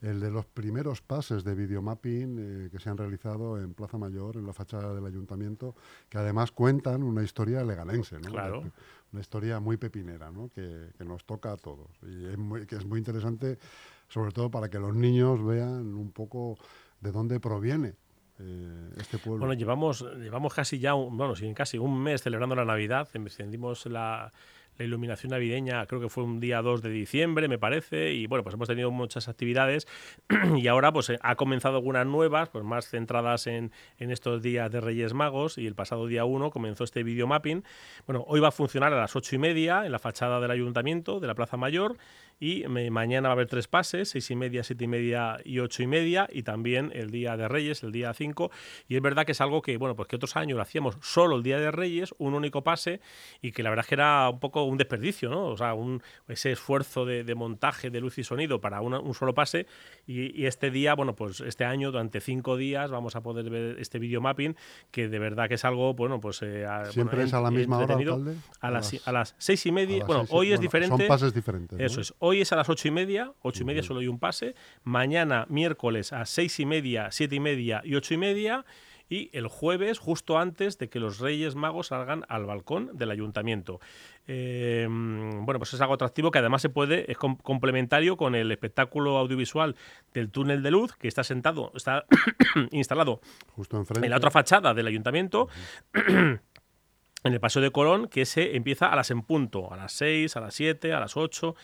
el 0.04 0.20
de 0.20 0.31
los 0.31 0.46
primeros 0.46 1.02
pases 1.02 1.44
de 1.44 1.56
videomapping 1.56 2.38
eh, 2.40 2.70
que 2.70 2.80
se 2.80 2.90
han 2.90 2.98
realizado 2.98 3.58
en 3.60 3.74
Plaza 3.74 3.98
Mayor, 3.98 4.38
en 4.38 4.46
la 4.46 4.54
fachada 4.54 4.94
del 4.94 5.06
ayuntamiento, 5.06 5.75
que 6.10 6.18
además 6.18 6.52
cuentan 6.52 7.04
una 7.04 7.24
historia 7.24 7.64
leganense, 7.64 8.20
¿no? 8.20 8.30
Claro. 8.30 8.64
Una 9.12 9.22
historia 9.22 9.60
muy 9.60 9.78
pepinera, 9.78 10.31
¿no? 10.31 10.50
Que, 10.50 10.92
nos 11.06 11.25
toca 11.25 11.52
a 11.52 11.58
todos 11.58 11.90
y 12.04 12.25
es 12.25 12.68
que 12.68 12.75
es 12.75 12.86
muy 12.86 13.00
interesante, 13.00 13.60
sobre 14.08 14.31
todo 14.31 14.50
para 14.50 14.70
que 14.70 14.80
los 14.80 14.96
niños 14.96 15.44
vean 15.44 15.94
un 15.94 16.12
poco 16.12 16.58
de 17.02 17.12
dónde 17.12 17.40
proviene 17.40 17.96
eh, 18.39 18.89
este 18.97 19.18
pueblo. 19.18 19.39
Bueno, 19.39 19.53
llevamos, 19.53 20.01
llevamos 20.18 20.53
casi 20.53 20.80
ya, 20.80 20.95
un, 20.95 21.18
bueno, 21.18 21.33
casi 21.56 21.77
un 21.77 22.01
mes 22.01 22.21
celebrando 22.21 22.56
la 22.56 22.65
Navidad. 22.65 23.07
Encendimos 23.13 23.85
la, 23.85 24.31
la 24.78 24.86
iluminación 24.86 25.31
navideña, 25.31 25.86
creo 25.86 26.02
que 26.02 26.10
fue 26.10 26.24
un 26.24 26.40
día 26.40 26.62
2 26.62 26.81
de 26.81 26.90
diciembre, 26.90 27.48
me 27.48 27.58
parece, 27.58 28.14
y 28.14 28.28
bueno, 28.28 28.44
pues 28.44 28.56
hemos 28.56 28.68
tenido 28.68 28.92
muchas 28.92 29.28
actividades 29.28 29.88
y 30.56 30.68
ahora 30.68 30.92
pues 30.92 31.10
eh, 31.10 31.20
ha 31.22 31.36
comenzado 31.36 31.78
algunas 31.78 32.06
nuevas, 32.06 32.50
pues 32.50 32.64
más 32.64 32.88
centradas 32.88 33.48
en, 33.48 33.72
en 33.98 34.12
estos 34.12 34.42
días 34.42 34.72
de 34.72 34.81
Reyes 34.81 35.14
Magos 35.14 35.58
y 35.58 35.68
el 35.68 35.75
pasado 35.75 36.08
día 36.08 36.25
1 36.25 36.52
comenzó 36.52 36.84
este 36.84 37.04
videomapping. 37.04 37.64
Bueno, 38.06 38.24
hoy 38.28 38.40
va 38.40 38.50
a 38.50 38.52
funcionar 38.52 38.94
a 38.94 38.98
las 38.98 39.16
8 39.16 39.36
y 39.36 39.40
media 39.40 39.86
en 39.86 39.92
la 39.92 40.00
fachada 40.00 40.40
del 40.40 40.52
ayuntamiento 40.52 41.20
de 41.20 41.28
la 41.28 41.36
Plaza 41.36 41.58
Mayor 41.58 41.98
y 42.40 42.66
mañana 42.68 43.30
va 43.30 43.31
a 43.31 43.36
haber 43.36 43.48
tres 43.48 43.70
pases, 43.70 44.10
seis 44.10 44.30
y 44.30 44.36
media, 44.36 44.64
siete 44.64 44.84
y 44.84 44.88
media 44.88 45.38
y 45.46 45.60
ocho 45.60 45.81
y 45.81 45.88
media, 45.88 46.28
y 46.30 46.44
también 46.44 46.92
el 46.94 47.10
día 47.10 47.38
de 47.38 47.48
Reyes, 47.48 47.84
el 47.84 47.94
día 47.94 48.14
5. 48.14 48.52
Y 48.90 48.98
es 48.98 49.02
verdad 49.02 49.25
que 49.25 49.31
es 49.31 49.40
algo 49.40 49.62
que, 49.62 49.78
bueno, 49.78 49.96
pues 49.96 50.10
que 50.10 50.18
otros 50.18 50.36
años 50.36 50.58
lo 50.58 50.62
hacíamos 50.62 50.98
solo 51.02 51.38
el 51.38 51.44
día 51.44 51.58
de 51.58 51.72
Reyes, 51.72 52.14
un 52.18 52.34
único 52.34 52.62
pase, 52.62 53.00
y 53.42 53.54
que 53.54 53.64
la 53.64 53.70
verdad 53.70 53.86
es 53.86 53.88
que 53.90 53.96
era 53.96 54.30
un 54.30 54.42
poco 54.42 54.62
un 54.65 54.77
desperdicio, 54.77 55.30
¿no? 55.30 55.48
O 55.48 55.57
sea, 55.57 55.74
un, 55.74 56.01
ese 56.27 56.51
esfuerzo 56.51 57.06
de, 57.06 57.36
montaje 57.36 57.89
de 57.89 58.00
luz 58.00 58.18
y 58.18 58.24
sonido 58.24 58.62
para 58.62 58.81
un 58.81 59.13
solo 59.13 59.33
pase. 59.33 59.65
Y, 60.07 60.45
este 60.45 60.71
día, 60.71 60.94
bueno, 60.95 61.15
pues 61.15 61.42
este 61.42 61.65
año, 61.65 61.92
durante 61.92 62.21
cinco 62.21 62.57
días, 62.57 62.92
vamos 62.92 63.15
a 63.15 63.21
poder 63.21 63.50
ver 63.50 63.80
este 63.80 64.00
video 64.00 64.21
mapping, 64.21 64.56
que 64.92 65.07
de 65.07 65.19
verdad 65.19 65.48
que 65.48 65.56
es 65.56 65.65
algo, 65.65 65.94
bueno, 65.94 66.19
pues. 66.19 66.42
Eh, 66.42 66.65
¿Siempre 66.89 67.24
es 67.24 67.33
a 67.33 67.42
la 67.42 67.51
misma 67.51 67.80
hora, 67.80 67.95
alcalde? 67.95 68.36
A, 68.60 68.71
las, 68.71 69.07
a 69.07 69.12
las 69.12 69.36
seis 69.38 69.65
y 69.65 69.71
media. 69.71 70.06
Bueno, 70.06 70.25
hoy 70.30 70.54
es 70.54 70.60
diferente. 70.60 70.98
Son 70.98 71.08
pases 71.08 71.34
diferentes. 71.34 71.79
Eso 71.79 72.01
es. 72.01 72.13
Hoy 72.20 72.41
es 72.41 72.51
a 72.51 72.55
las 72.55 72.70
ocho 72.70 72.88
y 72.88 72.91
media, 72.91 73.34
ocho 73.41 73.63
y 73.63 73.65
media 73.65 73.84
solo 73.84 74.00
hay 74.00 74.08
un 74.08 74.20
pase. 74.20 74.55
Mañana, 74.84 75.46
miércoles, 75.50 76.13
a 76.13 76.25
seis 76.25 76.60
y 76.60 76.65
media, 76.65 77.12
siete 77.12 77.36
y 77.36 77.39
media 77.39 77.82
y 77.84 77.96
ocho 77.96 78.13
y 78.13 78.17
media 78.17 78.65
y 79.13 79.29
el 79.32 79.48
jueves, 79.48 80.00
justo 80.00 80.39
antes 80.39 80.79
de 80.79 80.89
que 80.89 81.00
los 81.00 81.20
Reyes 81.20 81.53
Magos 81.53 81.88
salgan 81.88 82.25
al 82.29 82.48
balcón 82.48 82.89
del 82.93 83.12
ayuntamiento. 83.12 83.79
Eh, 84.25 84.88
bueno, 84.89 85.60
pues 85.60 85.74
es 85.75 85.82
algo 85.82 85.93
atractivo 85.93 86.32
que 86.32 86.39
además 86.39 86.63
se 86.63 86.70
puede, 86.70 87.12
es 87.12 87.17
complementario 87.17 88.17
con 88.17 88.34
el 88.34 88.51
espectáculo 88.51 89.17
audiovisual 89.17 89.75
del 90.13 90.32
túnel 90.32 90.63
de 90.63 90.72
luz 90.72 90.96
que 90.96 91.08
está 91.08 91.24
sentado, 91.24 91.72
está 91.75 92.05
instalado 92.72 93.22
justo 93.55 93.84
en 94.01 94.10
la 94.10 94.17
otra 94.17 94.32
fachada 94.32 94.74
del 94.74 94.88
ayuntamiento 94.88 95.48
en 95.93 97.34
el 97.34 97.39
Paseo 97.39 97.62
de 97.62 97.72
Colón, 97.72 98.08
que 98.08 98.25
se 98.25 98.55
empieza 98.55 98.88
a 98.88 98.96
las 98.96 99.12
en 99.12 99.22
punto, 99.22 99.72
a 99.72 99.77
las 99.77 99.93
6, 99.93 100.36
a 100.36 100.41
las 100.41 100.55
7, 100.55 100.93
a 100.93 101.00
las 101.00 101.15
8 101.15 101.55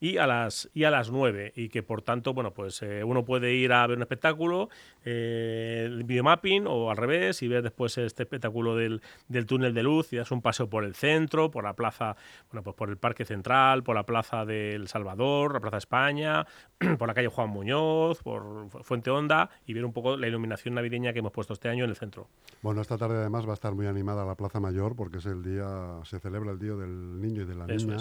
y 0.00 0.18
a 0.18 0.26
las 0.26 0.68
y 0.74 0.84
a 0.84 0.90
las 0.90 1.10
9 1.10 1.52
y 1.56 1.68
que 1.68 1.82
por 1.82 2.02
tanto 2.02 2.34
bueno 2.34 2.52
pues 2.52 2.82
eh, 2.82 3.02
uno 3.02 3.24
puede 3.24 3.54
ir 3.54 3.72
a 3.72 3.86
ver 3.86 3.96
un 3.96 4.02
espectáculo 4.02 4.68
eh, 5.04 5.84
el 5.86 6.04
videomapping 6.04 6.66
o 6.66 6.90
al 6.90 6.96
revés 6.96 7.42
y 7.42 7.48
ver 7.48 7.62
después 7.62 7.96
este 7.98 8.24
espectáculo 8.24 8.76
del, 8.76 9.00
del 9.28 9.46
túnel 9.46 9.72
de 9.72 9.82
luz 9.82 10.12
y 10.12 10.16
das 10.16 10.30
un 10.30 10.42
paseo 10.42 10.68
por 10.68 10.84
el 10.84 10.94
centro 10.94 11.50
por 11.50 11.64
la 11.64 11.74
plaza 11.74 12.16
bueno 12.50 12.62
pues 12.62 12.76
por 12.76 12.90
el 12.90 12.98
parque 12.98 13.24
central 13.24 13.82
por 13.82 13.94
la 13.94 14.04
plaza 14.04 14.44
del 14.44 14.88
Salvador 14.88 15.54
la 15.54 15.60
plaza 15.60 15.78
España 15.78 16.46
por 16.98 17.08
la 17.08 17.14
calle 17.14 17.28
Juan 17.28 17.48
Muñoz 17.48 18.22
por 18.22 18.68
Fuente 18.82 19.10
Honda 19.10 19.50
y 19.66 19.72
ver 19.72 19.84
un 19.84 19.92
poco 19.92 20.16
la 20.16 20.28
iluminación 20.28 20.74
navideña 20.74 21.12
que 21.14 21.20
hemos 21.20 21.32
puesto 21.32 21.54
este 21.54 21.68
año 21.68 21.84
en 21.84 21.90
el 21.90 21.96
centro. 21.96 22.28
Bueno 22.60 22.82
esta 22.82 22.98
tarde 22.98 23.16
además 23.16 23.46
va 23.46 23.52
a 23.52 23.54
estar 23.54 23.74
muy 23.74 23.86
animada 23.86 24.26
la 24.26 24.34
plaza 24.34 24.60
mayor 24.60 24.94
porque 24.94 25.18
es 25.18 25.26
el 25.26 25.42
día 25.42 26.00
se 26.04 26.20
celebra 26.20 26.52
el 26.52 26.58
día 26.58 26.74
del 26.74 27.20
niño 27.20 27.42
y 27.42 27.44
de 27.46 27.54
la 27.54 27.66
niña 27.66 27.96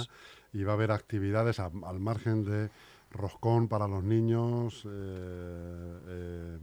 y 0.56 0.64
va 0.64 0.72
a 0.72 0.76
haber 0.76 0.92
actividades 0.92 1.60
al 1.60 2.00
margen 2.00 2.46
de 2.46 2.70
roscón 3.12 3.68
para 3.68 3.88
los 3.88 4.04
niños, 4.04 4.84
eh, 4.86 6.00
eh, 6.08 6.58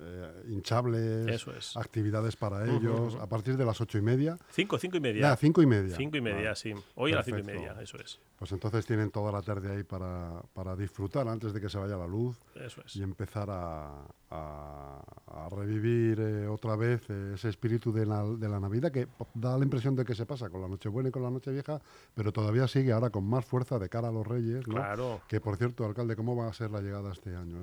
eh, 0.00 0.42
hinchables, 0.48 1.46
actividades 1.76 2.36
para 2.36 2.64
ellos, 2.66 3.16
a 3.16 3.26
partir 3.26 3.56
de 3.56 3.64
las 3.64 3.80
ocho 3.80 3.98
y 3.98 4.02
media. 4.02 4.38
Cinco, 4.50 4.78
cinco 4.78 4.98
y 4.98 5.00
media. 5.00 5.36
cinco 5.36 5.62
y 5.62 5.66
media. 5.66 5.96
Cinco 5.96 6.16
y 6.18 6.20
media, 6.20 6.54
sí. 6.54 6.74
Hoy 6.94 7.12
a 7.12 7.16
las 7.16 7.26
cinco 7.26 7.38
y 7.38 7.44
media, 7.44 7.74
eso 7.80 7.98
es. 7.98 8.20
Pues 8.38 8.52
entonces 8.52 8.86
tienen 8.86 9.10
toda 9.10 9.32
la 9.32 9.42
tarde 9.42 9.76
ahí 9.76 9.82
para, 9.82 10.42
para 10.54 10.76
disfrutar 10.76 11.26
antes 11.28 11.52
de 11.52 11.60
que 11.60 11.68
se 11.68 11.78
vaya 11.78 11.96
la 11.96 12.06
luz 12.06 12.38
eso 12.54 12.82
es. 12.86 12.94
y 12.96 13.02
empezar 13.02 13.48
a, 13.50 14.04
a, 14.30 15.48
revivir 15.50 16.20
otra 16.48 16.76
vez 16.76 17.08
ese 17.08 17.48
espíritu 17.48 17.92
de 17.92 18.04
la, 18.04 18.22
de 18.24 18.48
la 18.48 18.60
Navidad 18.60 18.92
que 18.92 19.08
da 19.34 19.56
la 19.56 19.64
impresión 19.64 19.96
de 19.96 20.04
que 20.04 20.14
se 20.14 20.26
pasa 20.26 20.50
con 20.50 20.60
la 20.60 20.68
Nochebuena 20.68 21.08
y 21.08 21.12
con 21.12 21.22
la 21.22 21.30
Nochevieja, 21.30 21.80
pero 22.14 22.32
todavía 22.32 22.68
sigue 22.68 22.92
ahora 22.92 23.10
con 23.10 23.24
más 23.24 23.44
fuerza 23.44 23.78
de 23.78 23.88
cara 23.88 24.08
a 24.08 24.12
los 24.12 24.26
Reyes, 24.26 24.68
¿no? 24.68 24.74
Claro. 24.74 25.20
Que 25.26 25.40
por 25.40 25.56
cierto, 25.56 25.86
alcalde, 25.86 26.16
¿cómo 26.16 26.36
va 26.36 26.48
a 26.48 26.52
ser 26.52 26.70
la 26.70 26.80
llegada 26.80 27.12
este 27.12 27.34
año? 27.34 27.56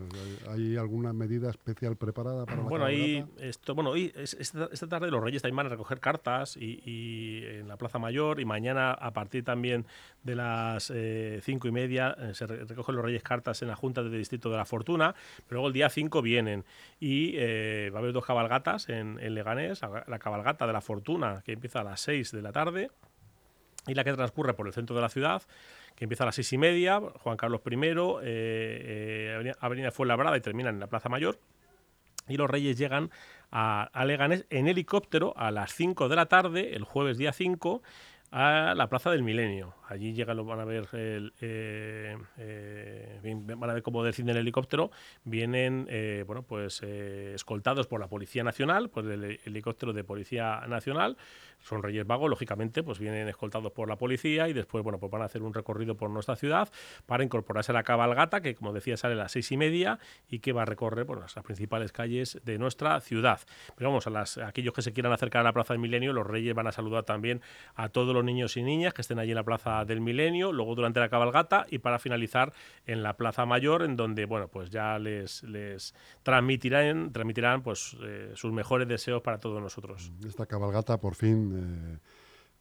¿Hay 0.50 0.78
alguna 0.78 1.14
medida 1.14 1.50
especial 1.50 1.96
preparada 1.96 2.46
para 2.46 2.58
la 2.58 2.64
Bueno, 2.64 2.86
ahí 2.86 3.24
esto, 3.38 3.76
bueno, 3.76 3.92
hoy, 3.92 4.12
esta, 4.16 4.88
tarde 4.88 5.12
los 5.12 5.24
Reyes 5.24 5.44
también 5.44 5.58
van 5.58 5.68
a 5.68 5.70
recoger 5.70 6.00
cartas 6.00 6.58
y, 6.58 7.44
en 7.46 7.68
la 7.68 7.78
Plaza 7.78 8.00
Mayor 8.00 8.40
y 8.40 8.46
mañana 8.46 8.92
a 8.94 9.12
partir 9.12 9.44
también 9.44 9.86
de 10.24 10.36
las 10.74 10.92
eh, 10.94 11.40
cinco 11.44 11.68
y 11.68 11.72
media 11.72 12.16
eh, 12.20 12.34
se 12.34 12.46
recogen 12.46 12.96
los 12.96 13.06
Reyes 13.06 13.24
cartas 13.24 13.62
en 13.62 13.68
la 13.68 13.76
Junta 13.76 14.04
del 14.04 14.12
Distrito 14.12 14.50
de 14.50 14.58
la 14.58 14.66
Fortuna, 14.66 15.16
pero 15.48 15.58
luego 15.58 15.68
el 15.68 15.74
día 15.74 15.90
5 15.90 16.22
vienen 16.22 16.66
y 17.00 17.34
eh, 17.36 17.90
va 17.94 18.00
a 18.00 18.02
haber 18.02 18.14
dos 18.14 18.26
cabalgatas 18.26 18.90
en, 18.90 19.20
en 19.20 19.34
Leganés, 19.34 19.82
la 19.82 20.20
cabalgata 20.20 20.68
de 20.68 20.74
la 20.74 20.82
Fortuna 20.82 21.42
que 21.46 21.54
empieza 21.54 21.82
a 21.82 21.84
las 21.84 22.02
6 22.02 22.32
de 22.32 22.42
la 22.42 22.52
tarde 22.52 22.90
y 23.88 23.94
la 23.94 24.04
que 24.04 24.14
transcurre 24.14 24.54
por 24.54 24.68
el 24.68 24.74
centro 24.74 24.96
de 24.96 25.02
la 25.02 25.10
ciudad, 25.10 25.44
que 25.96 26.06
empieza 26.06 26.24
a 26.24 26.28
las 26.28 26.36
seis 26.36 26.52
y 26.54 26.58
media, 26.58 27.00
Juan 27.00 27.38
Carlos 27.38 27.62
I, 27.66 27.76
eh, 27.76 28.22
eh, 28.24 29.54
Avenida 29.60 29.92
Fuenlabrada 29.92 30.38
y 30.38 30.42
termina 30.42 30.70
en 30.70 30.80
la 30.80 30.88
Plaza 30.88 31.10
Mayor. 31.10 31.40
Y 32.28 32.38
los 32.38 32.50
Reyes 32.50 32.78
llegan 32.78 33.12
a, 33.52 33.84
a 33.84 34.06
Leganés 34.06 34.46
en 34.50 34.68
helicóptero 34.68 35.34
a 35.38 35.52
las 35.52 35.74
5 35.74 36.10
de 36.10 36.16
la 36.16 36.26
tarde, 36.26 36.76
el 36.76 36.84
jueves 36.84 37.20
día 37.20 37.32
5, 37.32 37.84
a 38.36 38.76
la 38.76 38.90
Plaza 38.90 39.12
del 39.12 39.24
Milenio. 39.24 39.76
Allí 39.88 40.12
llegan, 40.14 40.46
van 40.46 40.60
a 40.60 40.66
ver 40.66 40.90
el, 40.92 41.32
eh, 41.40 42.18
eh, 42.38 43.34
van 43.58 43.70
a 43.70 43.74
ver 43.74 43.82
cómo 43.82 44.04
desciende 44.04 44.34
el 44.34 44.40
helicóptero. 44.40 44.92
Vienen, 45.24 45.88
eh, 45.90 46.26
bueno, 46.28 46.44
pues 46.44 46.84
escoltados 46.84 47.88
por 47.88 48.02
la 48.02 48.10
Policía 48.10 48.44
Nacional, 48.44 48.90
por 48.90 49.10
el 49.10 49.40
helicóptero 49.46 49.94
de 49.94 50.04
Policía 50.04 50.66
Nacional. 50.68 51.16
Son 51.66 51.82
Reyes 51.82 52.06
Vagos, 52.06 52.30
lógicamente, 52.30 52.84
pues 52.84 53.00
vienen 53.00 53.28
escoltados 53.28 53.72
por 53.72 53.90
la 53.90 53.98
policía 53.98 54.48
y 54.48 54.54
después, 54.54 54.84
bueno, 54.84 55.00
pues 55.00 55.12
van 55.12 55.24
a 55.24 55.26
hacer 55.26 55.42
un 55.42 55.52
recorrido 55.52 55.98
por 55.98 56.12
nuestra 56.12 56.36
ciudad 56.36 56.70
para 57.08 57.24
incorporarse 57.24 57.72
a 57.72 57.74
la 57.74 57.82
cabalgata, 57.82 58.42
que 58.42 58.54
como 58.54 58.72
decía 58.72 58.98
sale 58.98 59.16
a 59.16 59.18
las 59.18 59.32
seis 59.32 59.52
y 59.52 59.58
media 59.58 59.98
y 60.30 60.40
que 60.40 60.54
va 60.54 60.62
a 60.62 60.66
recorrer 60.66 61.08
por 61.08 61.20
las 61.20 61.34
principales 61.44 61.92
calles 61.92 62.40
de 62.46 62.60
nuestra 62.60 63.02
ciudad. 63.02 63.40
Pero 63.76 63.90
vamos, 63.90 64.06
a, 64.06 64.12
las, 64.12 64.38
aquellos 64.38 64.76
que 64.76 64.84
se 64.84 64.94
quieran 64.94 65.12
acercar 65.12 65.42
a 65.42 65.44
la 65.44 65.54
Plaza 65.54 65.74
del 65.74 65.82
Milenio, 65.82 66.14
los 66.14 66.28
Reyes 66.28 66.54
van 66.54 66.68
a 66.68 66.72
saludar 66.72 67.04
también 67.04 67.42
a 67.74 67.90
todos 67.90 68.14
los 68.14 68.24
niños 68.24 68.56
y 68.58 68.64
niñas 68.64 68.94
que 68.94 69.02
estén 69.02 69.18
allí 69.18 69.32
en 69.32 69.36
la 69.36 69.44
Plaza 69.44 69.86
del 69.86 70.02
Milenio, 70.02 70.52
luego 70.52 70.76
durante 70.76 71.00
la 71.00 71.10
cabalgata 71.10 71.66
y 71.72 71.80
para 71.80 71.98
finalizar 71.98 72.54
en 72.86 73.02
la 73.02 73.18
Plaza 73.18 73.48
Mayor, 73.48 73.82
en 73.82 73.96
donde 73.96 74.26
bueno, 74.26 74.50
pues 74.50 74.70
ya 74.70 75.00
les, 75.00 75.42
les 75.42 75.96
transmitirán, 76.22 77.12
transmitirán 77.12 77.64
pues, 77.64 77.98
eh, 78.04 78.34
sus 78.36 78.54
mejores 78.54 78.88
deseos 78.88 79.24
para 79.24 79.40
todos 79.40 79.60
nosotros. 79.60 80.12
Esta 80.28 80.46
cabalgata 80.46 81.00
por 81.00 81.16
fin... 81.16 81.55
Eh, 81.56 81.98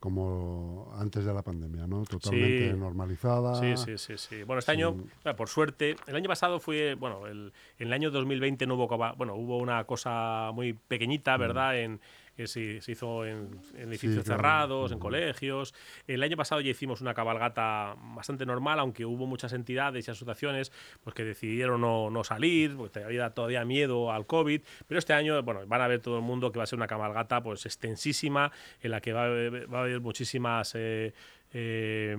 como 0.05 0.93
antes 0.99 1.25
de 1.25 1.33
la 1.33 1.41
pandemia, 1.41 1.87
¿no? 1.87 2.03
Totalmente 2.05 2.75
normalizada. 2.75 3.55
Sí, 3.55 3.75
sí, 3.79 3.97
sí, 3.97 4.19
sí. 4.19 4.43
Bueno, 4.43 4.59
este 4.59 4.73
año, 4.73 4.95
por 5.35 5.49
suerte, 5.49 5.97
el 6.07 6.15
año 6.15 6.29
pasado 6.29 6.61
fue, 6.61 6.95
bueno, 6.95 7.27
el, 7.27 7.55
en 7.79 7.87
el 7.87 7.93
año 7.95 8.11
2020 8.11 8.67
no 8.67 8.75
hubo, 8.75 8.87
bueno, 9.17 9.35
hubo 9.35 9.57
una 9.57 9.85
cosa 9.85 10.51
muy 10.53 10.75
pequeñita, 10.75 11.39
mm. 11.39 11.41
¿verdad? 11.41 11.79
En, 11.79 12.01
que 12.37 12.47
se, 12.47 12.81
hizo 12.87 13.25
en, 13.25 13.61
edificios 13.77 14.25
cerrados, 14.25 14.93
en 14.93 14.99
colegios. 14.99 15.75
El 16.07 16.23
año 16.23 16.37
pasado 16.37 16.61
ya 16.61 16.71
hicimos 16.71 17.01
una 17.01 17.15
cabalgata 17.15 17.97
bastante 18.15 18.45
normal, 18.47 18.79
aunque 18.79 19.05
hubo 19.05 19.27
muchas 19.27 19.53
entidades 19.53 20.07
y 20.07 20.11
asociaciones 20.11 20.73
pues, 21.03 21.15
que 21.15 21.25
decidieron 21.25 21.81
no, 21.81 22.11
no 22.11 22.25
salir, 22.25 22.77
porque 22.77 23.05
había 23.05 23.31
todavía 23.31 23.65
miedo 23.65 24.13
al 24.13 24.27
COVID. 24.27 24.63
Pero 24.87 24.99
este 24.99 25.13
año, 25.13 25.43
bueno, 25.43 25.67
van 25.67 25.81
a 25.81 25.89
ver 25.89 26.01
todo 26.01 26.17
el 26.17 26.23
mundo 26.23 26.51
que 26.53 26.59
va 26.59 26.65
a 26.65 26.67
ser 26.67 26.79
una 26.79 26.87
cabalgata 26.87 27.43
pues 27.43 27.67
extensísima, 27.67 28.53
en 28.81 28.91
la 28.91 29.01
que 29.01 29.13
va, 29.13 29.29
va 29.29 29.79
a 29.79 29.83
haber 29.83 30.01
muchísimas 30.01 30.75
eh, 30.75 31.13
eh, 31.55 32.17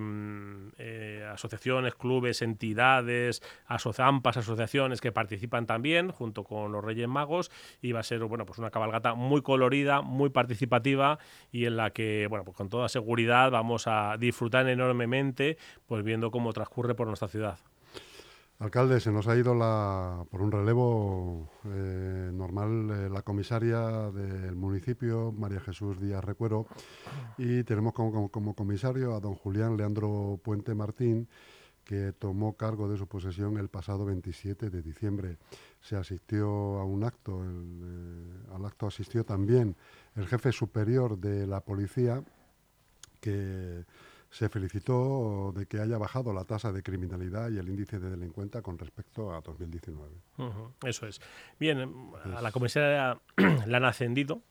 eh, 0.78 1.28
asociaciones, 1.30 1.94
clubes, 1.94 2.40
entidades, 2.40 3.42
asociampas, 3.66 4.38
asociaciones 4.38 5.02
que 5.02 5.12
participan 5.12 5.66
también 5.66 6.10
junto 6.10 6.42
con 6.42 6.72
los 6.72 6.82
Reyes 6.82 7.06
Magos 7.06 7.50
y 7.82 7.92
va 7.92 8.00
a 8.00 8.02
ser 8.02 8.24
bueno 8.24 8.46
pues 8.46 8.58
una 8.58 8.70
cabalgata 8.70 9.14
muy 9.14 9.42
colorida, 9.42 10.00
muy 10.00 10.30
participativa 10.30 11.18
y 11.52 11.66
en 11.66 11.76
la 11.76 11.90
que 11.90 12.26
bueno 12.28 12.44
pues 12.44 12.56
con 12.56 12.70
toda 12.70 12.88
seguridad 12.88 13.50
vamos 13.50 13.86
a 13.86 14.16
disfrutar 14.18 14.66
enormemente 14.68 15.58
pues 15.86 16.02
viendo 16.02 16.30
cómo 16.30 16.52
transcurre 16.54 16.94
por 16.94 17.06
nuestra 17.06 17.28
ciudad. 17.28 17.58
Alcalde, 18.58 19.00
se 19.00 19.12
nos 19.12 19.28
ha 19.28 19.36
ido 19.36 19.52
por 20.30 20.40
un 20.40 20.50
relevo 20.50 21.50
eh, 21.66 22.30
normal 22.32 22.90
eh, 22.90 23.10
la 23.10 23.20
comisaria 23.20 24.10
del 24.10 24.56
municipio, 24.56 25.30
María 25.30 25.60
Jesús 25.60 26.00
Díaz 26.00 26.24
Recuero, 26.24 26.66
y 27.36 27.64
tenemos 27.64 27.92
como, 27.92 28.54
comisario 28.54 29.14
a 29.14 29.20
don 29.20 29.34
Julián 29.34 29.76
Leandro 29.76 30.40
Puente 30.42 30.74
Martín, 30.74 31.28
que 31.84 32.12
tomó 32.12 32.56
cargo 32.56 32.88
de 32.88 32.96
su 32.96 33.06
posesión 33.06 33.58
el 33.58 33.68
pasado 33.68 34.06
27 34.06 34.70
de 34.70 34.80
diciembre. 34.80 35.36
Se 35.82 35.96
asistió 35.96 36.48
a 36.78 36.84
un 36.84 37.04
acto, 37.04 37.44
eh, 37.44 38.54
al 38.54 38.64
acto 38.64 38.86
asistió 38.86 39.22
también 39.22 39.76
el 40.14 40.26
jefe 40.26 40.50
superior 40.50 41.18
de 41.18 41.46
la 41.46 41.60
policía, 41.60 42.24
que 43.20 43.84
se 44.30 44.48
felicitó 44.48 45.52
de 45.56 45.66
que 45.66 45.80
haya 45.80 45.98
bajado 45.98 46.32
la 46.32 46.44
tasa 46.44 46.72
de 46.72 46.82
criminalidad 46.82 47.50
y 47.50 47.58
el 47.58 47.68
índice 47.68 47.98
de 47.98 48.10
delincuencia 48.10 48.62
con 48.62 48.78
respecto 48.78 49.32
a 49.32 49.40
2019. 49.40 50.14
eso 50.84 51.06
es. 51.06 51.20
Bien, 51.58 52.12
a 52.36 52.42
la 52.42 52.52
comisaria 52.52 53.20
la 53.66 53.76
han 53.76 53.84
ascendido, 53.84 54.42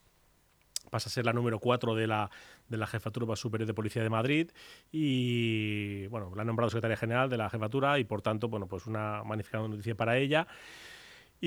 pasa 0.89 1.10
a 1.10 1.12
ser 1.12 1.25
la 1.25 1.34
número 1.34 1.60
4 1.60 1.96
de 1.96 2.08
la, 2.08 2.29
de 2.67 2.77
la 2.77 2.88
Jefatura 2.88 3.36
Superior 3.36 3.67
de 3.67 3.74
Policía 3.74 4.03
de 4.03 4.10
Madrid 4.10 4.51
y, 4.91 6.08
bueno, 6.08 6.32
la 6.36 6.41
han 6.41 6.48
nombrado 6.48 6.70
secretaria 6.70 6.98
general 6.98 7.29
de 7.29 7.38
la 7.38 7.50
jefatura 7.50 8.00
y, 8.00 8.05
por 8.05 8.22
tanto, 8.22 8.48
bueno, 8.48 8.67
pues 8.67 8.88
una 8.88 9.24
magnífica 9.24 9.60
noticia 9.60 9.96
para 9.96 10.17
ella. 10.17 10.48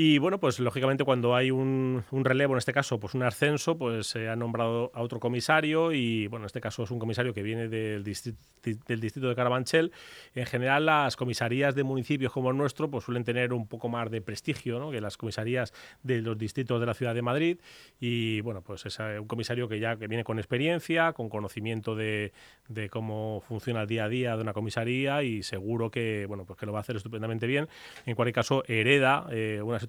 Y 0.00 0.18
bueno, 0.18 0.38
pues 0.38 0.60
lógicamente 0.60 1.02
cuando 1.02 1.34
hay 1.34 1.50
un, 1.50 2.04
relevo, 2.12 2.54
en 2.54 2.58
este 2.58 2.72
caso, 2.72 3.00
pues 3.00 3.14
un 3.14 3.24
ascenso, 3.24 3.76
pues 3.76 4.06
se 4.06 4.28
ha 4.28 4.36
nombrado 4.36 4.92
a 4.94 5.02
otro 5.02 5.18
comisario 5.18 5.90
y 5.90 6.28
bueno, 6.28 6.44
en 6.44 6.46
este 6.46 6.60
caso 6.60 6.84
es 6.84 6.92
un 6.92 7.00
comisario 7.00 7.34
que 7.34 7.42
viene 7.42 7.66
del, 7.66 8.04
distrito, 8.04 8.38
del 8.62 9.00
distrito 9.00 9.28
de 9.28 9.34
Carabanchel. 9.34 9.90
En 10.36 10.46
general 10.46 10.86
las 10.86 11.16
comisarías 11.16 11.74
de 11.74 11.82
municipios 11.82 12.30
como 12.30 12.50
el 12.50 12.56
nuestro 12.56 12.88
pues 12.88 13.06
suelen 13.06 13.24
tener 13.24 13.52
un 13.52 13.66
poco 13.66 13.88
más 13.88 14.08
de 14.08 14.20
prestigio 14.20 14.78
¿no? 14.78 14.92
que 14.92 15.00
las 15.00 15.16
comisarías 15.16 15.74
de 16.04 16.22
los 16.22 16.38
distritos 16.38 16.78
de 16.78 16.86
la 16.86 16.94
ciudad 16.94 17.12
de 17.12 17.22
Madrid 17.22 17.58
y 17.98 18.40
bueno, 18.42 18.62
pues 18.62 18.86
es 18.86 19.00
un 19.00 19.26
comisario 19.26 19.68
que 19.68 19.80
ya 19.80 19.96
que 19.96 20.06
viene 20.06 20.22
con 20.22 20.38
experiencia, 20.38 21.12
con 21.12 21.28
conocimiento 21.28 21.96
de, 21.96 22.32
de 22.68 22.88
cómo 22.88 23.42
funciona 23.48 23.82
el 23.82 23.88
día 23.88 24.04
a 24.04 24.08
día 24.08 24.36
de 24.36 24.42
una 24.42 24.52
comisaría 24.52 25.24
y 25.24 25.42
seguro 25.42 25.90
que 25.90 26.26
bueno, 26.28 26.44
pues 26.44 26.56
que 26.56 26.66
lo 26.66 26.72
va 26.72 26.78
a 26.78 26.82
hacer 26.82 26.94
estupendamente 26.94 27.48
bien. 27.48 27.66
En 28.06 28.14
cualquier 28.14 28.34
caso, 28.34 28.62
hereda 28.68 29.26
eh, 29.32 29.60
una 29.60 29.80
situación 29.80 29.87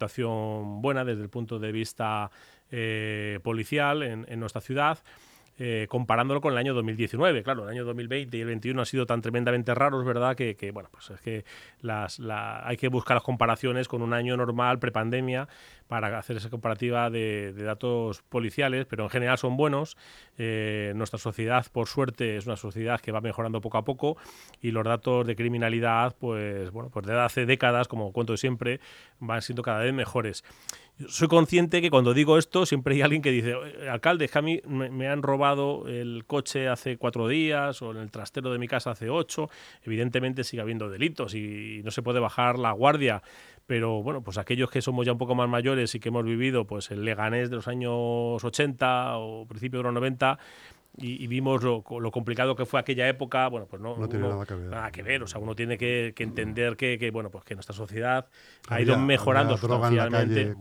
buena 0.81 1.03
desde 1.03 1.21
el 1.21 1.29
punto 1.29 1.59
de 1.59 1.71
vista 1.71 2.31
eh, 2.71 3.39
policial 3.43 4.03
en, 4.03 4.39
nuestra 4.39 4.61
ciudad. 4.61 4.99
Eh, 5.61 5.87
comparándolo 5.89 6.39
con 6.39 6.53
el 6.53 6.57
año 6.57 6.73
2019. 6.73 7.43
Claro, 7.43 7.63
el 7.63 7.69
año 7.69 7.83
2020 7.83 8.37
y 8.37 8.39
el 8.39 8.47
2021 8.47 8.79
han 8.79 8.85
sido 8.85 9.05
tan 9.05 9.21
tremendamente 9.21 9.75
raros, 9.75 10.05
¿verdad? 10.05 10.33
Que, 10.37 10.71
bueno, 10.73 10.87
pues 10.89 11.09
es 11.09 11.19
que 11.19 11.43
las, 11.81 12.21
hay 12.63 12.77
que 12.77 12.87
buscar 12.87 13.17
las 13.17 13.25
comparaciones 13.25 13.89
con 13.89 14.01
un 14.01 14.13
año 14.13 14.37
normal, 14.37 14.79
prepandemia, 14.79 15.49
para 15.89 16.17
hacer 16.17 16.37
esa 16.37 16.49
comparativa 16.49 17.09
de, 17.09 17.51
datos 17.51 18.21
policiales, 18.29 18.85
pero 18.85 19.03
en 19.03 19.09
general 19.09 19.37
son 19.37 19.57
buenos. 19.57 19.97
Eh, 20.37 20.93
nuestra 20.95 21.19
sociedad, 21.19 21.65
por 21.73 21.89
suerte, 21.89 22.37
es 22.37 22.45
una 22.45 22.55
sociedad 22.55 23.01
que 23.01 23.11
va 23.11 23.19
mejorando 23.19 23.59
poco 23.59 23.79
a 23.79 23.83
poco 23.83 24.15
y 24.61 24.71
los 24.71 24.85
datos 24.85 25.27
de 25.27 25.35
criminalidad, 25.35 26.15
pues 26.17 26.71
bueno, 26.71 26.89
pues 26.89 27.05
desde 27.05 27.19
hace 27.19 27.45
décadas, 27.45 27.89
como 27.89 28.13
cuento 28.13 28.37
siempre, 28.37 28.79
van 29.19 29.41
siendo 29.41 29.61
cada 29.61 29.79
vez 29.79 29.93
mejores 29.93 30.45
soy 31.07 31.27
consciente 31.27 31.81
que 31.81 31.89
cuando 31.89 32.13
digo 32.13 32.37
esto 32.37 32.65
siempre 32.65 32.95
hay 32.95 33.01
alguien 33.01 33.21
que 33.21 33.31
dice, 33.31 33.55
alcalde, 33.89 34.25
es 34.25 34.31
que 34.31 34.39
a 34.39 34.41
mí 34.41 34.61
me, 34.67 35.07
han 35.07 35.21
robado 35.21 35.87
el 35.87 36.25
coche 36.25 36.67
hace 36.67 36.97
cuatro 36.97 37.27
días 37.27 37.81
o 37.81 37.91
en 37.91 37.97
el 37.97 38.11
trastero 38.11 38.51
de 38.51 38.59
mi 38.59 38.67
casa 38.67 38.91
hace 38.91 39.09
ocho. 39.09 39.49
Evidentemente 39.83 40.43
sigue 40.43 40.61
habiendo 40.61 40.89
delitos 40.89 41.35
y 41.35 41.81
no 41.83 41.91
se 41.91 42.01
puede 42.01 42.19
bajar 42.19 42.59
la 42.59 42.71
guardia. 42.71 43.21
Pero 43.65 44.01
bueno, 44.01 44.21
pues 44.23 44.37
aquellos 44.37 44.71
que 44.71 44.81
somos 44.81 45.05
ya 45.05 45.11
un 45.11 45.19
poco 45.19 45.35
más 45.35 45.47
mayores 45.47 45.93
y 45.93 45.99
que 45.99 46.09
hemos 46.09 46.25
vivido 46.25 46.65
pues 46.65 46.89
el 46.91 47.05
Leganés 47.05 47.49
de 47.49 47.57
los 47.57 47.67
años 47.67 48.43
80 48.43 49.17
o 49.17 49.45
principios 49.45 49.81
de 49.81 49.83
los 49.83 49.93
90, 49.93 50.39
y, 50.97 51.27
vimos 51.27 51.63
lo, 51.63 51.83
complicado 52.11 52.55
que 52.55 52.65
fue 52.65 52.79
aquella 52.79 53.07
época, 53.07 53.47
bueno, 53.47 53.67
pues 53.67 53.81
no, 53.81 53.95
tiene 54.09 54.27
nada, 54.27 54.45
que 54.45 54.55
ver. 54.55 54.69
nada 54.69 54.91
que 54.91 55.03
ver. 55.03 55.23
O 55.23 55.27
sea, 55.27 55.39
uno 55.39 55.55
tiene 55.55 55.77
que, 55.77 56.13
entender 56.17 56.75
que, 56.75 57.09
bueno, 57.11 57.29
pues 57.29 57.45
que 57.45 57.55
nuestra 57.55 57.73
sociedad 57.75 58.27
ha 58.67 58.81
ido 58.81 58.97
mejorando 58.97 59.55
sustancialmente. 59.55 60.55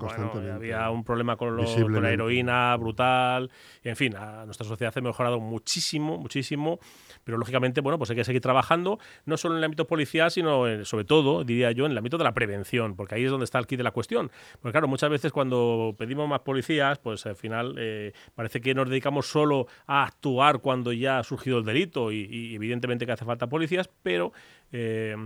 había 0.52 0.90
un 0.90 1.02
problema 1.02 1.36
con, 1.36 1.56
con, 1.56 2.02
la 2.02 2.12
heroína 2.12 2.76
brutal. 2.76 3.50
en 3.82 3.96
fin, 3.96 4.14
nuestra 4.44 4.66
sociedad 4.66 4.92
ha 4.96 5.00
mejorado 5.00 5.40
muchísimo, 5.40 6.18
muchísimo. 6.18 6.78
Pero 7.24 7.38
lógicamente, 7.38 7.80
bueno, 7.80 7.98
pues 7.98 8.10
hay 8.10 8.16
que 8.16 8.24
seguir 8.24 8.42
trabajando, 8.42 8.98
no 9.26 9.36
solo 9.36 9.54
en 9.54 9.58
el 9.58 9.64
ámbito 9.64 9.86
policial, 9.86 10.30
sino 10.30 10.84
sobre 10.84 11.04
todo, 11.04 11.44
diría 11.44 11.72
yo, 11.72 11.86
en 11.86 11.92
el 11.92 11.98
ámbito 11.98 12.18
de 12.18 12.24
la 12.24 12.34
prevención, 12.34 12.96
porque 12.96 13.14
ahí 13.14 13.24
es 13.24 13.30
donde 13.30 13.44
está 13.44 13.58
el 13.58 13.66
kit 13.66 13.78
de 13.78 13.84
la 13.84 13.90
cuestión. 13.90 14.30
Porque 14.60 14.72
claro, 14.72 14.88
muchas 14.88 15.10
veces 15.10 15.32
cuando 15.32 15.94
pedimos 15.98 16.28
más 16.28 16.40
policías, 16.40 16.98
pues 16.98 17.26
al 17.26 17.36
final 17.36 17.74
eh, 17.78 18.12
parece 18.34 18.60
que 18.60 18.74
nos 18.74 18.88
dedicamos 18.88 19.26
solo 19.26 19.66
a 19.86 20.04
actuar 20.04 20.60
cuando 20.60 20.92
ya 20.92 21.18
ha 21.18 21.24
surgido 21.24 21.58
el 21.58 21.64
delito 21.64 22.12
y, 22.12 22.54
evidentemente 22.54 23.06
que 23.06 23.12
hace 23.12 23.24
falta 23.24 23.46
policías, 23.46 23.88
pero... 24.02 24.32
Eh, 24.72 25.16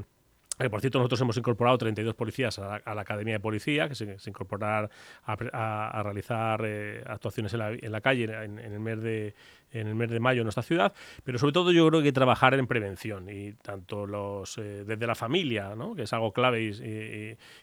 por 0.71 0.81
cierto, 0.81 0.99
nosotros 0.99 1.21
hemos 1.23 1.37
incorporado 1.37 1.79
32 1.79 2.15
policías 2.15 2.59
a 2.59 2.95
la, 2.95 3.01
Academia 3.01 3.35
de 3.35 3.41
Policía, 3.41 3.89
que 3.89 3.95
se, 3.95 4.19
se 4.19 4.31
incorporarán 4.31 4.91
a, 5.25 6.03
realizar 6.05 6.61
eh, 6.65 7.03
actuaciones 7.07 7.53
la, 7.55 7.73
en 7.73 7.91
la 7.91 8.01
calle 8.01 8.25
en, 8.25 8.59
el 8.59 8.79
mes 8.79 9.03
de, 9.03 9.35
en 9.73 9.87
el 9.87 9.95
mes 9.95 10.11
de 10.11 10.21
mayo 10.21 10.43
en 10.43 10.45
nuestra 10.45 10.62
ciudad, 10.62 10.93
pero 11.25 11.38
sobre 11.38 11.52
todo 11.52 11.73
yo 11.73 11.88
creo 11.88 12.02
que 12.02 12.02
que 12.02 12.12
trabajar 12.12 12.55
en 12.55 12.67
prevención 12.67 13.29
y 13.31 13.52
tanto 13.55 14.07
los 14.07 14.59
eh, 14.59 14.85
desde 14.87 15.07
la 15.07 15.14
familia, 15.14 15.75
que 15.97 16.02
es 16.02 16.12
algo 16.12 16.33
clave 16.33 16.62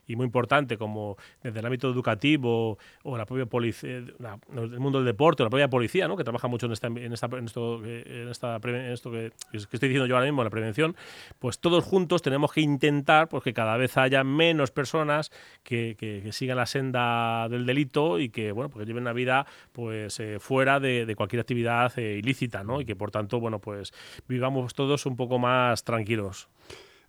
y, 0.08 0.16
muy 0.16 0.26
importante, 0.26 0.78
como 0.78 1.18
desde 1.44 1.60
el 1.60 1.66
ámbito 1.66 1.90
educativo 1.90 2.78
o 3.04 3.18
la 3.18 3.26
propia 3.26 3.46
policía, 3.46 3.98
el 3.98 4.80
mundo 4.80 5.00
del 5.00 5.06
deporte 5.06 5.44
o 5.44 5.46
la 5.46 5.50
propia 5.50 5.70
policía, 5.70 6.08
¿no? 6.08 6.18
que 6.18 6.24
trabaja 6.24 6.48
mucho 6.48 6.66
en, 6.66 6.74
esta, 6.74 6.88
en, 6.88 7.14
esta, 7.14 7.28
en 7.28 7.46
esto, 7.46 7.84
esto 7.86 9.12
que, 9.12 9.32
que, 9.52 9.58
estoy 9.58 9.90
diciendo 9.90 10.08
yo 10.08 10.16
ahora 10.16 10.26
mismo, 10.26 10.44
la 10.44 10.50
prevención, 10.50 10.96
pues 11.40 11.60
todos 11.60 11.84
juntos 11.84 12.22
tenemos 12.22 12.52
que 12.52 12.62
intentar 12.62 13.30
porque 13.30 13.54
cada 13.54 13.78
vez 13.78 13.98
haya 13.98 14.24
menos 14.24 14.72
personas 14.72 15.32
que, 15.64 15.96
que, 15.98 16.30
sigan 16.32 16.58
la 16.58 16.68
senda 16.68 17.50
del 17.50 17.66
delito 17.66 18.20
y 18.20 18.30
que 18.30 18.52
bueno, 18.52 18.70
porque 18.70 18.86
lleven 18.86 19.04
una 19.04 19.14
vida 19.14 19.46
pues 19.72 20.20
eh, 20.20 20.40
fuera 20.40 20.80
de 20.80 21.14
cualquier 21.16 21.42
actividad 21.42 21.92
ilícita, 22.00 22.64
¿no? 22.64 22.82
Y 22.82 22.86
que 22.86 22.96
por 22.96 23.12
tanto, 23.12 23.40
bueno, 23.40 23.60
pues 23.60 23.92
vivamos 24.28 24.74
todos 24.74 25.06
un 25.06 25.16
poco 25.16 25.40
más 25.40 25.84
tranquilos. 25.84 26.50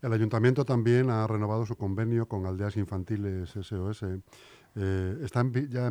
El 0.02 0.12
ayuntamiento 0.14 0.64
también 0.64 1.11
ha 1.11 1.26
renovado 1.26 1.66
su 1.66 1.76
convenio 1.76 2.26
con 2.26 2.47
Aldeas 2.47 2.76
Infantiles 2.76 3.50
SOS. 3.50 4.04
Eh, 4.77 5.19
está, 5.25 5.45
ya 5.69 5.91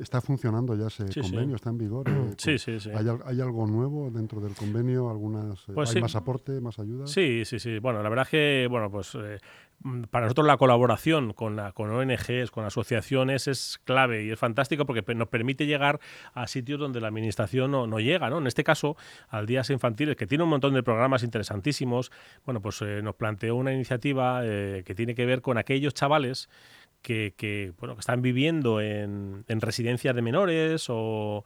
está 0.00 0.20
funcionando 0.20 0.76
ya 0.76 0.88
ese 0.88 1.06
convenio, 1.20 1.56
está 1.56 1.70
en 1.70 1.78
vigor. 1.78 2.08
Eh, 2.08 2.34
sí, 2.38 2.58
sí, 2.58 2.78
sí. 2.78 2.90
¿Hay, 2.90 3.40
algo 3.40 3.66
nuevo 3.66 4.10
dentro 4.10 4.40
del 4.40 4.54
convenio? 4.54 5.10
Algunas, 5.10 5.60
eh, 5.68 5.72
pues 5.74 5.94
¿Hay 5.94 6.02
más 6.02 6.14
aporte, 6.14 6.60
más 6.60 6.78
ayuda? 6.78 7.06
Sí, 7.06 7.44
sí, 7.44 7.58
sí. 7.58 7.78
Bueno, 7.78 8.02
la 8.02 8.08
verdad 8.08 8.24
es 8.26 8.30
que, 8.30 8.66
bueno, 8.70 8.90
pues 8.90 9.16
Mm, 9.84 10.04
para 10.04 10.26
nosotros 10.26 10.46
la 10.46 10.56
colaboración 10.56 11.32
con, 11.32 11.56
la, 11.56 11.72
con 11.72 11.90
ONGs, 11.90 12.50
con 12.50 12.64
asociaciones 12.64 13.48
es 13.48 13.80
clave 13.84 14.24
y 14.24 14.30
es 14.30 14.38
fantástico 14.38 14.86
porque 14.86 15.02
nos 15.14 15.28
permite 15.28 15.66
llegar 15.66 15.98
a 16.34 16.46
sitios 16.46 16.78
donde 16.78 17.00
la 17.00 17.08
administración 17.08 17.70
no, 17.70 17.86
no 17.86 17.98
llega. 17.98 18.30
¿no? 18.30 18.38
En 18.38 18.46
este 18.46 18.64
caso, 18.64 18.96
al 19.28 19.46
Días 19.46 19.70
Infantiles, 19.70 20.16
que 20.16 20.26
tiene 20.26 20.44
un 20.44 20.50
montón 20.50 20.74
de 20.74 20.82
programas 20.82 21.22
interesantísimos, 21.22 22.12
bueno, 22.44 22.60
pues 22.60 22.80
eh, 22.82 23.00
nos 23.02 23.16
planteó 23.16 23.56
una 23.56 23.72
iniciativa 23.72 24.42
eh, 24.44 24.82
que 24.86 24.94
tiene 24.94 25.14
que 25.14 25.26
ver 25.26 25.42
con 25.42 25.58
aquellos 25.58 25.94
chavales 25.94 26.48
que, 27.02 27.72
bueno, 27.78 27.94
que 27.94 28.00
están 28.00 28.22
viviendo 28.22 28.80
en, 28.80 29.44
en 29.48 29.60
residencias 29.60 30.14
de 30.14 30.22
menores 30.22 30.86
o 30.88 31.44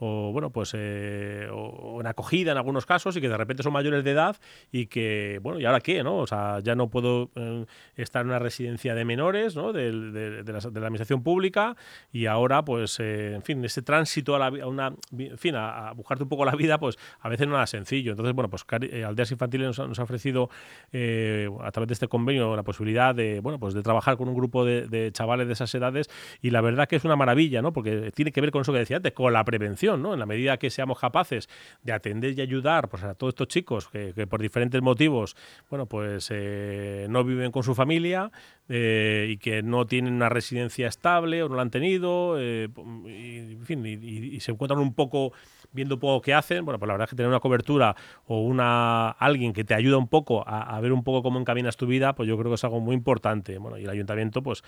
o 0.00 0.30
bueno, 0.32 0.50
pues 0.50 0.72
eh, 0.74 1.48
en 1.48 2.06
acogida 2.06 2.52
en 2.52 2.58
algunos 2.58 2.86
casos 2.86 3.16
y 3.16 3.20
que 3.20 3.28
de 3.28 3.36
repente 3.36 3.62
son 3.62 3.72
mayores 3.72 4.04
de 4.04 4.12
edad 4.12 4.36
y 4.70 4.86
que, 4.86 5.40
bueno, 5.42 5.58
¿y 5.58 5.64
ahora 5.64 5.80
qué? 5.80 6.02
¿no? 6.04 6.18
O 6.18 6.26
sea, 6.26 6.60
ya 6.60 6.74
no 6.74 6.88
puedo 6.88 7.30
eh, 7.34 7.66
estar 7.96 8.22
en 8.22 8.28
una 8.28 8.38
residencia 8.38 8.94
de 8.94 9.04
menores, 9.04 9.56
¿no? 9.56 9.72
De, 9.72 9.90
de, 9.90 10.52
la, 10.52 10.58
administración 10.58 11.22
pública 11.22 11.76
y 12.12 12.26
ahora, 12.26 12.64
pues, 12.64 13.00
eh, 13.00 13.34
en 13.34 13.42
fin, 13.42 13.64
ese 13.64 13.82
tránsito 13.82 14.36
a, 14.36 14.38
la, 14.38 14.46
a 14.46 14.68
una, 14.68 14.94
fin, 15.36 15.56
a, 15.56 15.92
buscarte 15.94 16.22
un 16.22 16.28
poco 16.28 16.44
la 16.44 16.54
vida, 16.54 16.78
pues 16.78 16.96
a 17.20 17.28
veces 17.28 17.48
no 17.48 17.56
era 17.56 17.66
sencillo. 17.66 18.12
Entonces, 18.12 18.34
bueno, 18.34 18.48
pues 18.48 18.64
Aldeas 19.04 19.32
Infantiles 19.32 19.78
nos, 19.78 19.98
ha 19.98 20.02
ofrecido 20.02 20.48
a 20.92 21.70
través 21.72 21.88
de 21.88 21.94
este 21.94 22.08
convenio 22.08 22.54
la 22.54 22.62
posibilidad 22.62 23.14
de, 23.14 23.40
bueno, 23.40 23.58
pues 23.58 23.74
de 23.74 23.82
trabajar 23.82 24.16
con 24.16 24.28
un 24.28 24.34
grupo 24.34 24.64
de, 24.64 24.86
chavales 25.12 25.46
de 25.46 25.52
esas 25.52 25.74
edades 25.74 26.08
y 26.42 26.50
la 26.50 26.60
verdad 26.60 26.88
que 26.88 26.96
es 26.96 27.04
una 27.04 27.16
maravilla, 27.16 27.62
¿no? 27.62 27.72
Porque 27.72 28.12
tiene 28.14 28.32
que 28.32 28.40
ver 28.40 28.50
con 28.50 28.62
eso 28.62 28.72
que 28.72 28.78
decía 28.80 28.96
antes, 28.96 29.12
con 29.12 29.32
la 29.32 29.44
prevención 29.44 30.04
en 30.06 30.18
la 30.18 30.26
medida 30.26 30.56
que 30.58 30.70
seamos 30.70 30.98
capaces 30.98 31.48
de 31.82 31.92
atender 31.92 32.38
y 32.38 32.40
ayudar 32.40 32.88
pues, 32.88 33.02
a 33.02 33.14
todos 33.14 33.32
estos 33.32 33.48
chicos 33.48 33.88
que, 33.88 34.26
por 34.26 34.40
diferentes 34.40 34.80
motivos, 34.82 35.36
bueno, 35.70 35.86
pues 35.86 36.28
eh, 36.30 37.06
no 37.08 37.24
viven 37.24 37.50
con 37.50 37.62
su 37.62 37.74
familia 37.74 38.30
eh, 38.68 39.28
y 39.30 39.38
que 39.38 39.62
no 39.62 39.86
tienen 39.86 40.12
una 40.12 40.28
residencia 40.28 40.88
estable 40.88 41.42
o 41.42 41.48
no 41.48 41.56
la 41.56 41.62
han 41.62 41.70
tenido, 41.70 42.36
eh, 42.38 42.68
y, 43.06 43.52
en 43.52 43.64
fin, 43.64 43.86
y, 43.86 44.38
se 44.40 44.52
encuentran 44.52 44.80
un 44.80 44.94
poco 44.94 45.32
viendo 45.72 45.96
un 45.96 46.00
poco 46.00 46.22
qué 46.22 46.34
hacen, 46.34 46.64
bueno, 46.64 46.78
pues 46.78 46.86
la 46.86 46.94
verdad 46.94 47.06
es 47.06 47.10
que 47.10 47.16
tener 47.16 47.28
una 47.28 47.40
cobertura 47.40 47.94
o 48.26 48.42
una 48.42 49.10
alguien 49.10 49.52
que 49.52 49.64
te 49.64 49.74
ayuda 49.74 49.98
un 49.98 50.08
poco 50.08 50.44
a, 50.46 50.78
ver 50.80 50.92
un 50.92 51.04
poco 51.04 51.22
cómo 51.22 51.38
encaminas 51.38 51.76
tu 51.76 51.86
vida, 51.86 52.14
pues 52.14 52.28
yo 52.28 52.38
creo 52.38 52.50
que 52.50 52.54
es 52.54 52.64
algo 52.64 52.80
muy 52.80 52.94
importante. 52.94 53.58
Bueno, 53.58 53.78
y 53.78 53.84
el 53.84 53.90
ayuntamiento 53.90 54.42
pues 54.42 54.62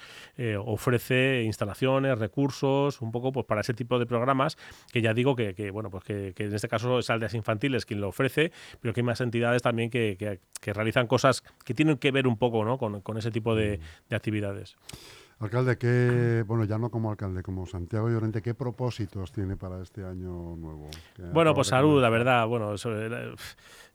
ofrece 0.64 1.42
instalaciones, 1.44 2.18
recursos, 2.18 3.00
un 3.00 3.12
poco 3.12 3.32
pues 3.32 3.46
para 3.46 3.62
ese 3.62 3.72
tipo 3.74 3.98
de 3.98 4.06
programas 4.06 4.58
que 4.92 5.00
ya 5.00 5.14
digo 5.14 5.36
que, 5.36 5.70
bueno, 5.70 5.90
pues 5.90 6.04
que, 6.04 6.34
en 6.36 6.54
este 6.54 6.68
caso 6.68 6.98
es 6.98 7.08
Aldeas 7.10 7.34
Infantiles 7.34 7.86
quien 7.86 8.00
lo 8.00 8.08
ofrece, 8.08 8.52
pero 8.80 8.92
que 8.92 9.00
hay 9.00 9.04
más 9.04 9.20
entidades 9.20 9.62
también 9.62 9.90
que, 9.90 10.40
realizan 10.62 11.06
cosas 11.06 11.42
que 11.64 11.74
tienen 11.74 11.96
que 11.96 12.10
ver 12.10 12.26
un 12.26 12.36
poco 12.36 12.64
¿no? 12.64 12.78
con, 12.78 13.16
ese 13.16 13.30
tipo 13.30 13.54
de, 13.54 13.78
mm. 13.78 13.82
De 14.08 14.16
actividades. 14.16 14.76
Alcalde, 15.40 15.78
¿qué, 15.78 16.44
bueno, 16.46 16.64
ya 16.64 16.76
no 16.76 16.90
como 16.90 17.10
alcalde, 17.10 17.42
como 17.42 17.66
Santiago 17.66 18.10
Llorente, 18.10 18.42
¿qué 18.42 18.52
propósitos 18.52 19.32
tiene 19.32 19.56
para 19.56 19.80
este 19.82 20.04
año 20.04 20.54
nuevo? 20.56 20.90
Bueno, 21.32 21.54
pues 21.54 21.68
salud, 21.68 22.00
la 22.02 22.10
verdad. 22.10 22.46
Bueno, 22.46 22.74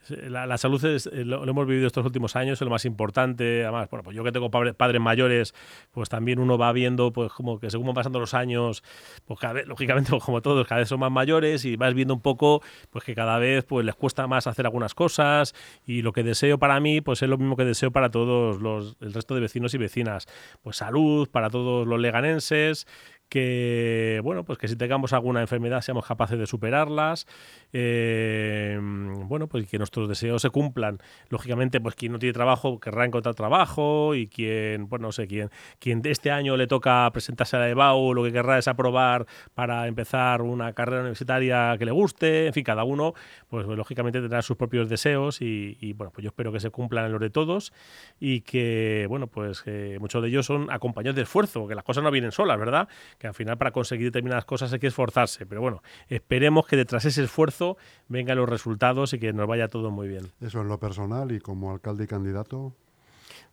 la, 0.10 0.58
salud 0.58 0.84
es, 0.86 1.08
eh, 1.08 1.26
lo, 1.26 1.44
hemos 1.48 1.68
vivido 1.68 1.88
estos 1.88 2.06
últimos 2.06 2.36
años, 2.36 2.62
es 2.62 2.66
lo 2.66 2.72
más 2.72 2.86
importante. 2.86 3.64
Además, 3.64 3.90
bueno, 3.90 4.04
pues 4.04 4.16
yo 4.16 4.24
que 4.24 4.32
tengo 4.32 4.50
padres 4.50 5.02
mayores, 5.02 5.54
pues 5.92 6.10
también 6.10 6.40
uno 6.40 6.58
va 6.58 6.72
viendo, 6.72 7.12
pues 7.12 7.32
como 7.32 7.60
que 7.60 7.70
según 7.70 7.88
van 7.88 7.96
pasando 7.96 8.20
los 8.20 8.34
años, 8.34 8.84
pues 9.26 9.40
cada 9.40 9.54
vez, 9.54 9.68
lógicamente, 9.68 10.10
pues 10.12 10.24
como 10.24 10.42
todos, 10.42 10.68
cada 10.68 10.80
vez 10.80 10.90
son 10.90 11.00
más 11.00 11.12
mayores 11.12 11.66
y 11.66 11.76
vas 11.76 11.94
viendo 11.94 12.14
un 12.14 12.22
poco, 12.22 12.62
pues 12.90 13.04
que 13.04 13.16
cada 13.16 13.38
vez 13.40 13.64
pues 13.66 13.86
les 13.86 13.96
cuesta 13.96 14.28
más 14.28 14.48
hacer 14.48 14.66
algunas 14.66 14.94
cosas 14.94 15.54
y 15.86 16.02
lo 16.02 16.14
que 16.14 16.24
deseo 16.24 16.58
para 16.58 16.80
mí, 16.80 17.02
pues 17.02 17.22
es 17.22 17.30
lo 17.30 17.38
mismo 17.38 17.56
que 17.56 17.66
deseo 17.66 17.92
para 17.92 18.10
todos 18.10 18.62
los, 18.62 18.98
el 19.02 19.14
resto 19.14 19.36
de 19.36 19.42
vecinos 19.42 19.74
y 19.74 19.78
vecinas. 19.78 20.28
Pues 20.62 20.78
salud 20.78 21.30
para 21.30 21.50
todos 21.50 21.88
los 21.88 22.00
leganenses, 22.00 22.88
que 23.36 24.22
bueno 24.24 24.46
pues 24.46 24.58
que 24.58 24.70
si 24.70 24.78
tengamos 24.78 25.12
alguna 25.12 25.42
enfermedad 25.42 25.82
seamos 25.82 26.06
capaces 26.06 26.40
de 26.40 26.48
superarlas 26.48 27.28
eh, 27.74 28.80
bueno 28.80 29.48
pues 29.48 29.68
que 29.68 29.78
nuestros 29.78 30.08
deseos 30.08 30.42
se 30.42 30.50
cumplan. 30.52 31.00
Lógicamente 31.28 31.82
pues 31.82 31.96
quien 31.96 32.14
no 32.14 32.20
tiene 32.20 32.32
trabajo 32.32 32.80
querrá 32.80 33.04
encontrar 33.04 33.36
trabajo 33.36 34.16
y 34.16 34.28
quien 34.28 34.88
pues 34.88 35.02
no 35.02 35.12
sé 35.12 35.28
quién 35.28 35.50
quien 35.80 36.02
este 36.06 36.32
año 36.32 36.56
le 36.56 36.66
toca 36.68 37.10
presentarse 37.12 37.58
a 37.58 37.60
la 37.60 37.68
EBAU 37.68 38.14
lo 38.14 38.24
que 38.24 38.32
querrá 38.32 38.58
es 38.58 38.70
aprobar 38.70 39.26
para 39.54 39.88
empezar 39.88 40.42
una 40.42 40.72
carrera 40.72 41.02
universitaria 41.02 41.76
que 41.78 41.84
le 41.84 41.92
guste 41.92 42.48
en 42.48 42.54
fin 42.54 42.64
cada 42.64 42.86
uno 42.86 43.16
pues, 43.50 43.68
lógicamente 43.68 44.22
tendrá 44.22 44.44
sus 44.44 44.56
propios 44.56 44.88
deseos 44.88 45.42
y, 45.42 45.92
bueno 45.92 46.14
pues 46.14 46.24
yo 46.24 46.30
espero 46.30 46.54
que 46.54 46.62
se 46.62 46.70
cumplan 46.70 47.12
los 47.12 47.20
de 47.20 47.30
todos 47.30 47.74
y 48.18 48.42
que 48.42 49.08
bueno 49.10 49.28
pues 49.28 49.66
muchos 50.00 50.22
de 50.22 50.30
ellos 50.30 50.46
son 50.46 50.72
acompañados 50.72 51.18
de 51.18 51.24
esfuerzo 51.24 51.68
que 51.68 51.76
las 51.76 51.84
cosas 51.84 52.02
no 52.02 52.12
vienen 52.12 52.32
solas 52.32 52.58
verdad 52.58 52.88
al 53.26 53.34
final 53.34 53.58
para 53.58 53.72
conseguir 53.72 54.08
determinadas 54.08 54.46
cosas 54.46 54.72
hay 54.74 54.80
que 54.80 54.88
esforzarse. 54.88 55.46
Pero 55.46 55.62
bueno, 55.62 55.82
esperemos 56.08 56.68
que 56.68 56.76
detrás 56.76 57.04
de 57.04 57.10
ese 57.10 57.24
esfuerzo 57.24 57.78
vengan 58.08 58.38
los 58.38 58.50
resultados 58.50 59.14
y 59.14 59.20
que 59.20 59.34
nos 59.34 59.48
vaya 59.48 59.68
todo 59.68 59.92
muy 59.92 60.08
bien. 60.08 60.32
Eso 60.42 60.62
en 60.62 60.68
lo 60.68 60.80
personal 60.80 61.32
y 61.32 61.40
como 61.40 61.72
alcalde 61.72 62.06
y 62.06 62.08
candidato. 62.08 62.76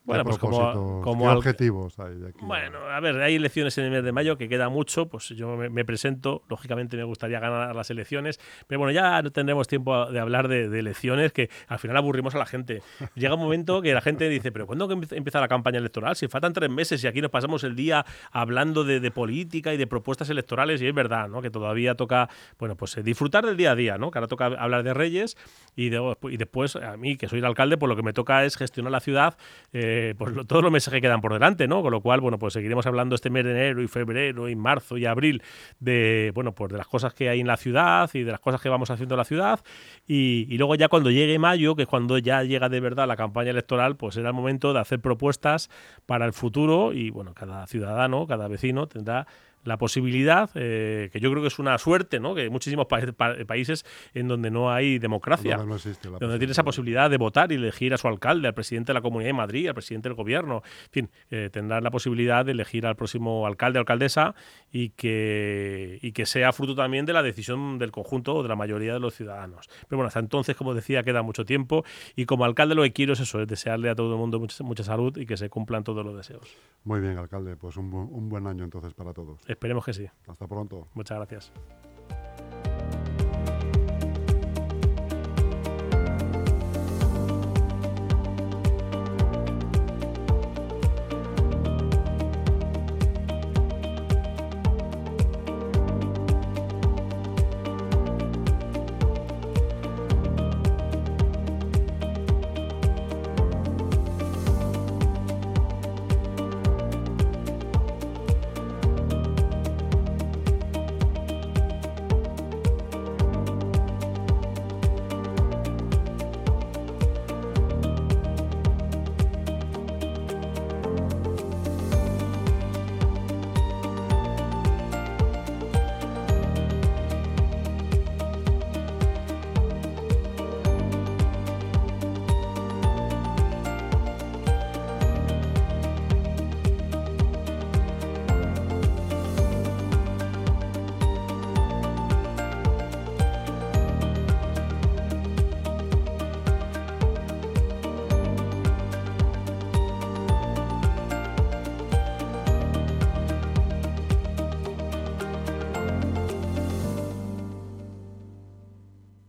Bueno, 0.05 0.25
pues 0.25 0.39
como, 0.39 1.01
como 1.01 1.31
objetivos 1.31 1.97
hay 2.01 2.17
de 2.17 2.29
aquí? 2.31 2.41
Bueno, 2.43 2.79
a 2.79 2.99
ver, 2.99 3.21
hay 3.23 3.37
elecciones 3.37 3.79
en 3.79 3.85
el 3.85 3.91
mes 3.93 4.03
de 4.03 4.11
mayo 4.11 4.37
que 4.37 4.49
queda 4.49 4.69
mucho, 4.69 5.07
pues 5.07 5.29
yo 5.29 5.57
me, 5.57 5.85
presento, 5.85 6.43
lógicamente 6.49 6.97
me 6.97 7.05
gustaría 7.05 7.39
ganar 7.39 7.77
las 7.77 7.89
elecciones, 7.91 8.41
pero 8.67 8.81
bueno, 8.81 8.91
ya 8.93 9.23
no 9.23 9.31
tendremos 9.31 9.69
tiempo 9.69 10.07
de 10.07 10.19
hablar 10.19 10.49
de, 10.49 10.77
elecciones 10.77 11.33
que 11.33 11.51
al 11.69 11.79
final 11.79 11.97
aburrimos 11.97 12.35
a 12.35 12.39
la 12.39 12.47
gente. 12.47 12.83
Llega 13.15 13.35
un 13.35 13.41
momento 13.41 13.81
que 13.81 13.95
la 13.95 14.01
gente 14.01 14.29
dice, 14.29 14.51
pero 14.51 14.67
¿cuándo 14.67 14.91
empieza 14.91 15.41
la 15.41 15.47
campaña 15.47 15.79
electoral? 15.79 16.17
Si 16.17 16.27
faltan 16.27 16.53
tres 16.53 16.71
meses 16.71 17.05
y 17.05 17.07
aquí 17.07 17.21
nos 17.21 17.31
pasamos 17.31 17.63
el 17.63 17.77
día 17.77 18.05
hablando 18.33 18.83
de, 18.83 19.13
política 19.13 19.73
y 19.75 19.77
de 19.77 19.87
propuestas 19.87 20.31
electorales 20.31 20.81
y 20.83 20.87
es 20.87 20.95
verdad, 20.95 21.29
¿no? 21.29 21.43
Que 21.43 21.51
todavía 21.51 21.95
toca, 21.95 22.29
bueno, 22.59 22.77
pues 22.77 22.97
eh, 22.97 23.03
disfrutar 23.03 23.45
del 23.45 23.57
día 23.57 23.73
a 23.73 23.75
día, 23.77 23.99
¿no? 23.99 24.11
Que 24.11 24.19
ahora 24.19 24.29
toca 24.29 24.47
hablar 24.47 24.83
de 24.83 24.95
Reyes 24.95 25.37
y, 25.77 25.95
y 25.95 26.37
después 26.37 26.77
a 26.77 26.97
mí, 26.97 27.17
que 27.17 27.29
soy 27.29 27.41
el 27.41 27.45
alcalde, 27.45 27.77
pues 27.77 27.89
lo 27.89 27.97
que 27.97 28.03
me 28.03 28.13
toca 28.13 28.45
es 28.45 28.57
gestionar 28.57 28.91
la 28.91 29.01
ciudad. 29.01 29.37
Eh, 29.73 29.92
pues 30.19 30.47
todos 30.47 30.63
los 30.63 30.73
meses 30.73 30.93
que 30.93 31.01
quedan 31.01 31.21
por 31.21 31.33
delante, 31.33 31.69
¿no? 31.69 31.83
Con 31.83 31.93
lo 31.93 32.01
cual, 32.01 32.21
bueno, 32.21 32.39
pues 32.39 32.55
seguiremos 32.55 32.87
hablando 32.87 33.15
este 33.15 33.31
mes 33.31 33.45
de 33.45 33.51
enero 33.53 33.83
y 33.83 33.89
febrero 33.89 34.49
y 34.49 34.57
marzo 34.57 34.97
y 34.97 35.07
abril 35.07 35.43
de, 35.81 36.33
bueno, 36.35 36.55
pues 36.55 36.73
de 36.73 36.79
las 36.79 36.87
cosas 36.87 37.15
que 37.15 37.29
hay 37.29 37.41
en 37.41 37.47
la 37.47 37.57
ciudad 37.57 38.11
y 38.13 38.23
de 38.23 38.31
las 38.31 38.41
cosas 38.41 38.61
que 38.61 38.69
vamos 38.69 38.91
haciendo 38.91 39.15
en 39.15 39.19
la 39.19 39.25
ciudad. 39.25 39.61
Y, 40.07 40.47
y 40.49 40.59
luego 40.59 40.75
ya 40.75 40.89
cuando 40.89 41.11
llegue 41.11 41.39
mayo, 41.39 41.75
que 41.75 41.83
es 41.83 41.89
cuando 41.89 42.19
ya 42.19 42.43
llega 42.43 42.69
de 42.69 42.81
verdad 42.81 43.07
la 43.07 43.17
campaña 43.17 43.51
electoral, 43.51 43.97
pues 43.97 44.15
será 44.15 44.29
el 44.29 44.35
momento 44.35 44.73
de 44.73 44.81
hacer 44.81 45.01
propuestas 45.01 45.71
para 46.07 46.27
el 46.27 46.33
futuro 46.33 46.93
y, 46.93 47.11
bueno, 47.11 47.35
cada 47.35 47.67
ciudadano, 47.67 48.27
cada 48.27 48.49
vecino 48.49 48.87
tendrá 48.87 49.27
la 49.65 49.79
posibilidad, 49.79 50.51
eh, 50.55 51.11
que 51.13 51.21
yo 51.21 51.31
creo 51.31 51.43
que 51.43 51.49
es 51.49 51.59
una 51.59 51.79
suerte, 51.79 52.21
¿no? 52.21 52.35
que 52.35 52.43
hay 52.43 52.51
muchísimos 52.51 52.87
países 52.87 53.85
en 54.15 54.29
donde 54.29 54.51
no 54.51 54.73
hay 54.73 54.99
democracia, 54.99 55.57
donde, 55.57 55.71
no 55.71 55.77
existe 55.77 56.09
donde 56.09 56.39
tiene 56.39 56.53
esa 56.53 56.65
posibilidad 56.65 57.09
de 57.09 57.17
votar 57.17 57.53
y 57.53 57.57
elegir 57.57 57.95
a 57.95 57.99
su 57.99 58.09
alcalde, 58.09 58.49
al 58.49 58.55
presidente 58.55 58.91
de 58.91 58.95
la 58.95 59.03
Comunidad 59.03 59.29
de 59.29 59.35
Madrid, 59.35 59.69
al 59.69 59.75
presidente 59.75 60.09
del 60.09 60.17
gobierno, 60.17 60.63
en 60.87 60.91
fin, 60.91 61.11
eh, 61.31 61.51
tendrán 61.53 61.85
la 61.85 61.91
posibilidad 61.91 62.45
de 62.45 62.53
elegir 62.53 62.87
al 62.87 62.97
próximo 62.97 63.47
alcalde 63.47 63.79
o 63.79 63.81
alcaldesa 63.81 64.35
y 64.71 64.91
que, 64.91 65.99
y 66.03 66.13
que 66.13 66.27
sea 66.27 66.53
fruto 66.53 66.75
también 66.75 67.07
de 67.07 67.13
la 67.13 67.23
decisión 67.23 67.79
del 67.79 67.93
conjunto 67.93 68.35
o 68.35 68.43
de 68.43 68.49
la 68.49 68.57
mayoría 68.57 68.95
de 68.95 69.01
los 69.01 69.15
ciudadanos. 69.15 69.69
Pero 69.89 69.99
bueno, 69.99 70.09
hasta 70.09 70.21
entonces, 70.21 70.57
como 70.57 70.75
decía, 70.75 71.03
queda 71.03 71.23
mucho 71.23 71.45
tiempo 71.45 71.85
y 72.17 72.27
como 72.27 72.45
alcalde 72.45 72.75
lo 72.75 72.83
que 72.83 72.93
quiero 72.93 73.13
es 73.13 73.21
eso, 73.21 73.41
es 73.41 73.49
desearle 73.49 73.91
a 73.91 73.95
todo 73.95 74.13
el 74.15 74.19
mundo 74.19 74.41
mucha, 74.41 74.65
mucha 74.65 74.83
salud 74.83 75.17
y 75.17 75.27
que 75.27 75.37
se 75.37 75.49
cumplan 75.49 75.85
todos 75.85 76.05
los 76.05 76.17
deseos. 76.17 76.57
Muy 76.85 77.01
bien, 77.01 77.17
alcalde, 77.17 77.57
pues 77.57 77.77
un, 77.77 77.93
un 77.93 78.29
buen 78.29 78.47
año 78.47 78.65
entonces 78.65 78.95
para 78.95 79.13
todos. 79.13 79.41
Esperemos 79.53 79.85
que 79.85 79.93
sí. 79.93 80.07
Hasta 80.27 80.47
pronto. 80.47 80.89
Muchas 80.95 81.19
gracias. 81.19 81.53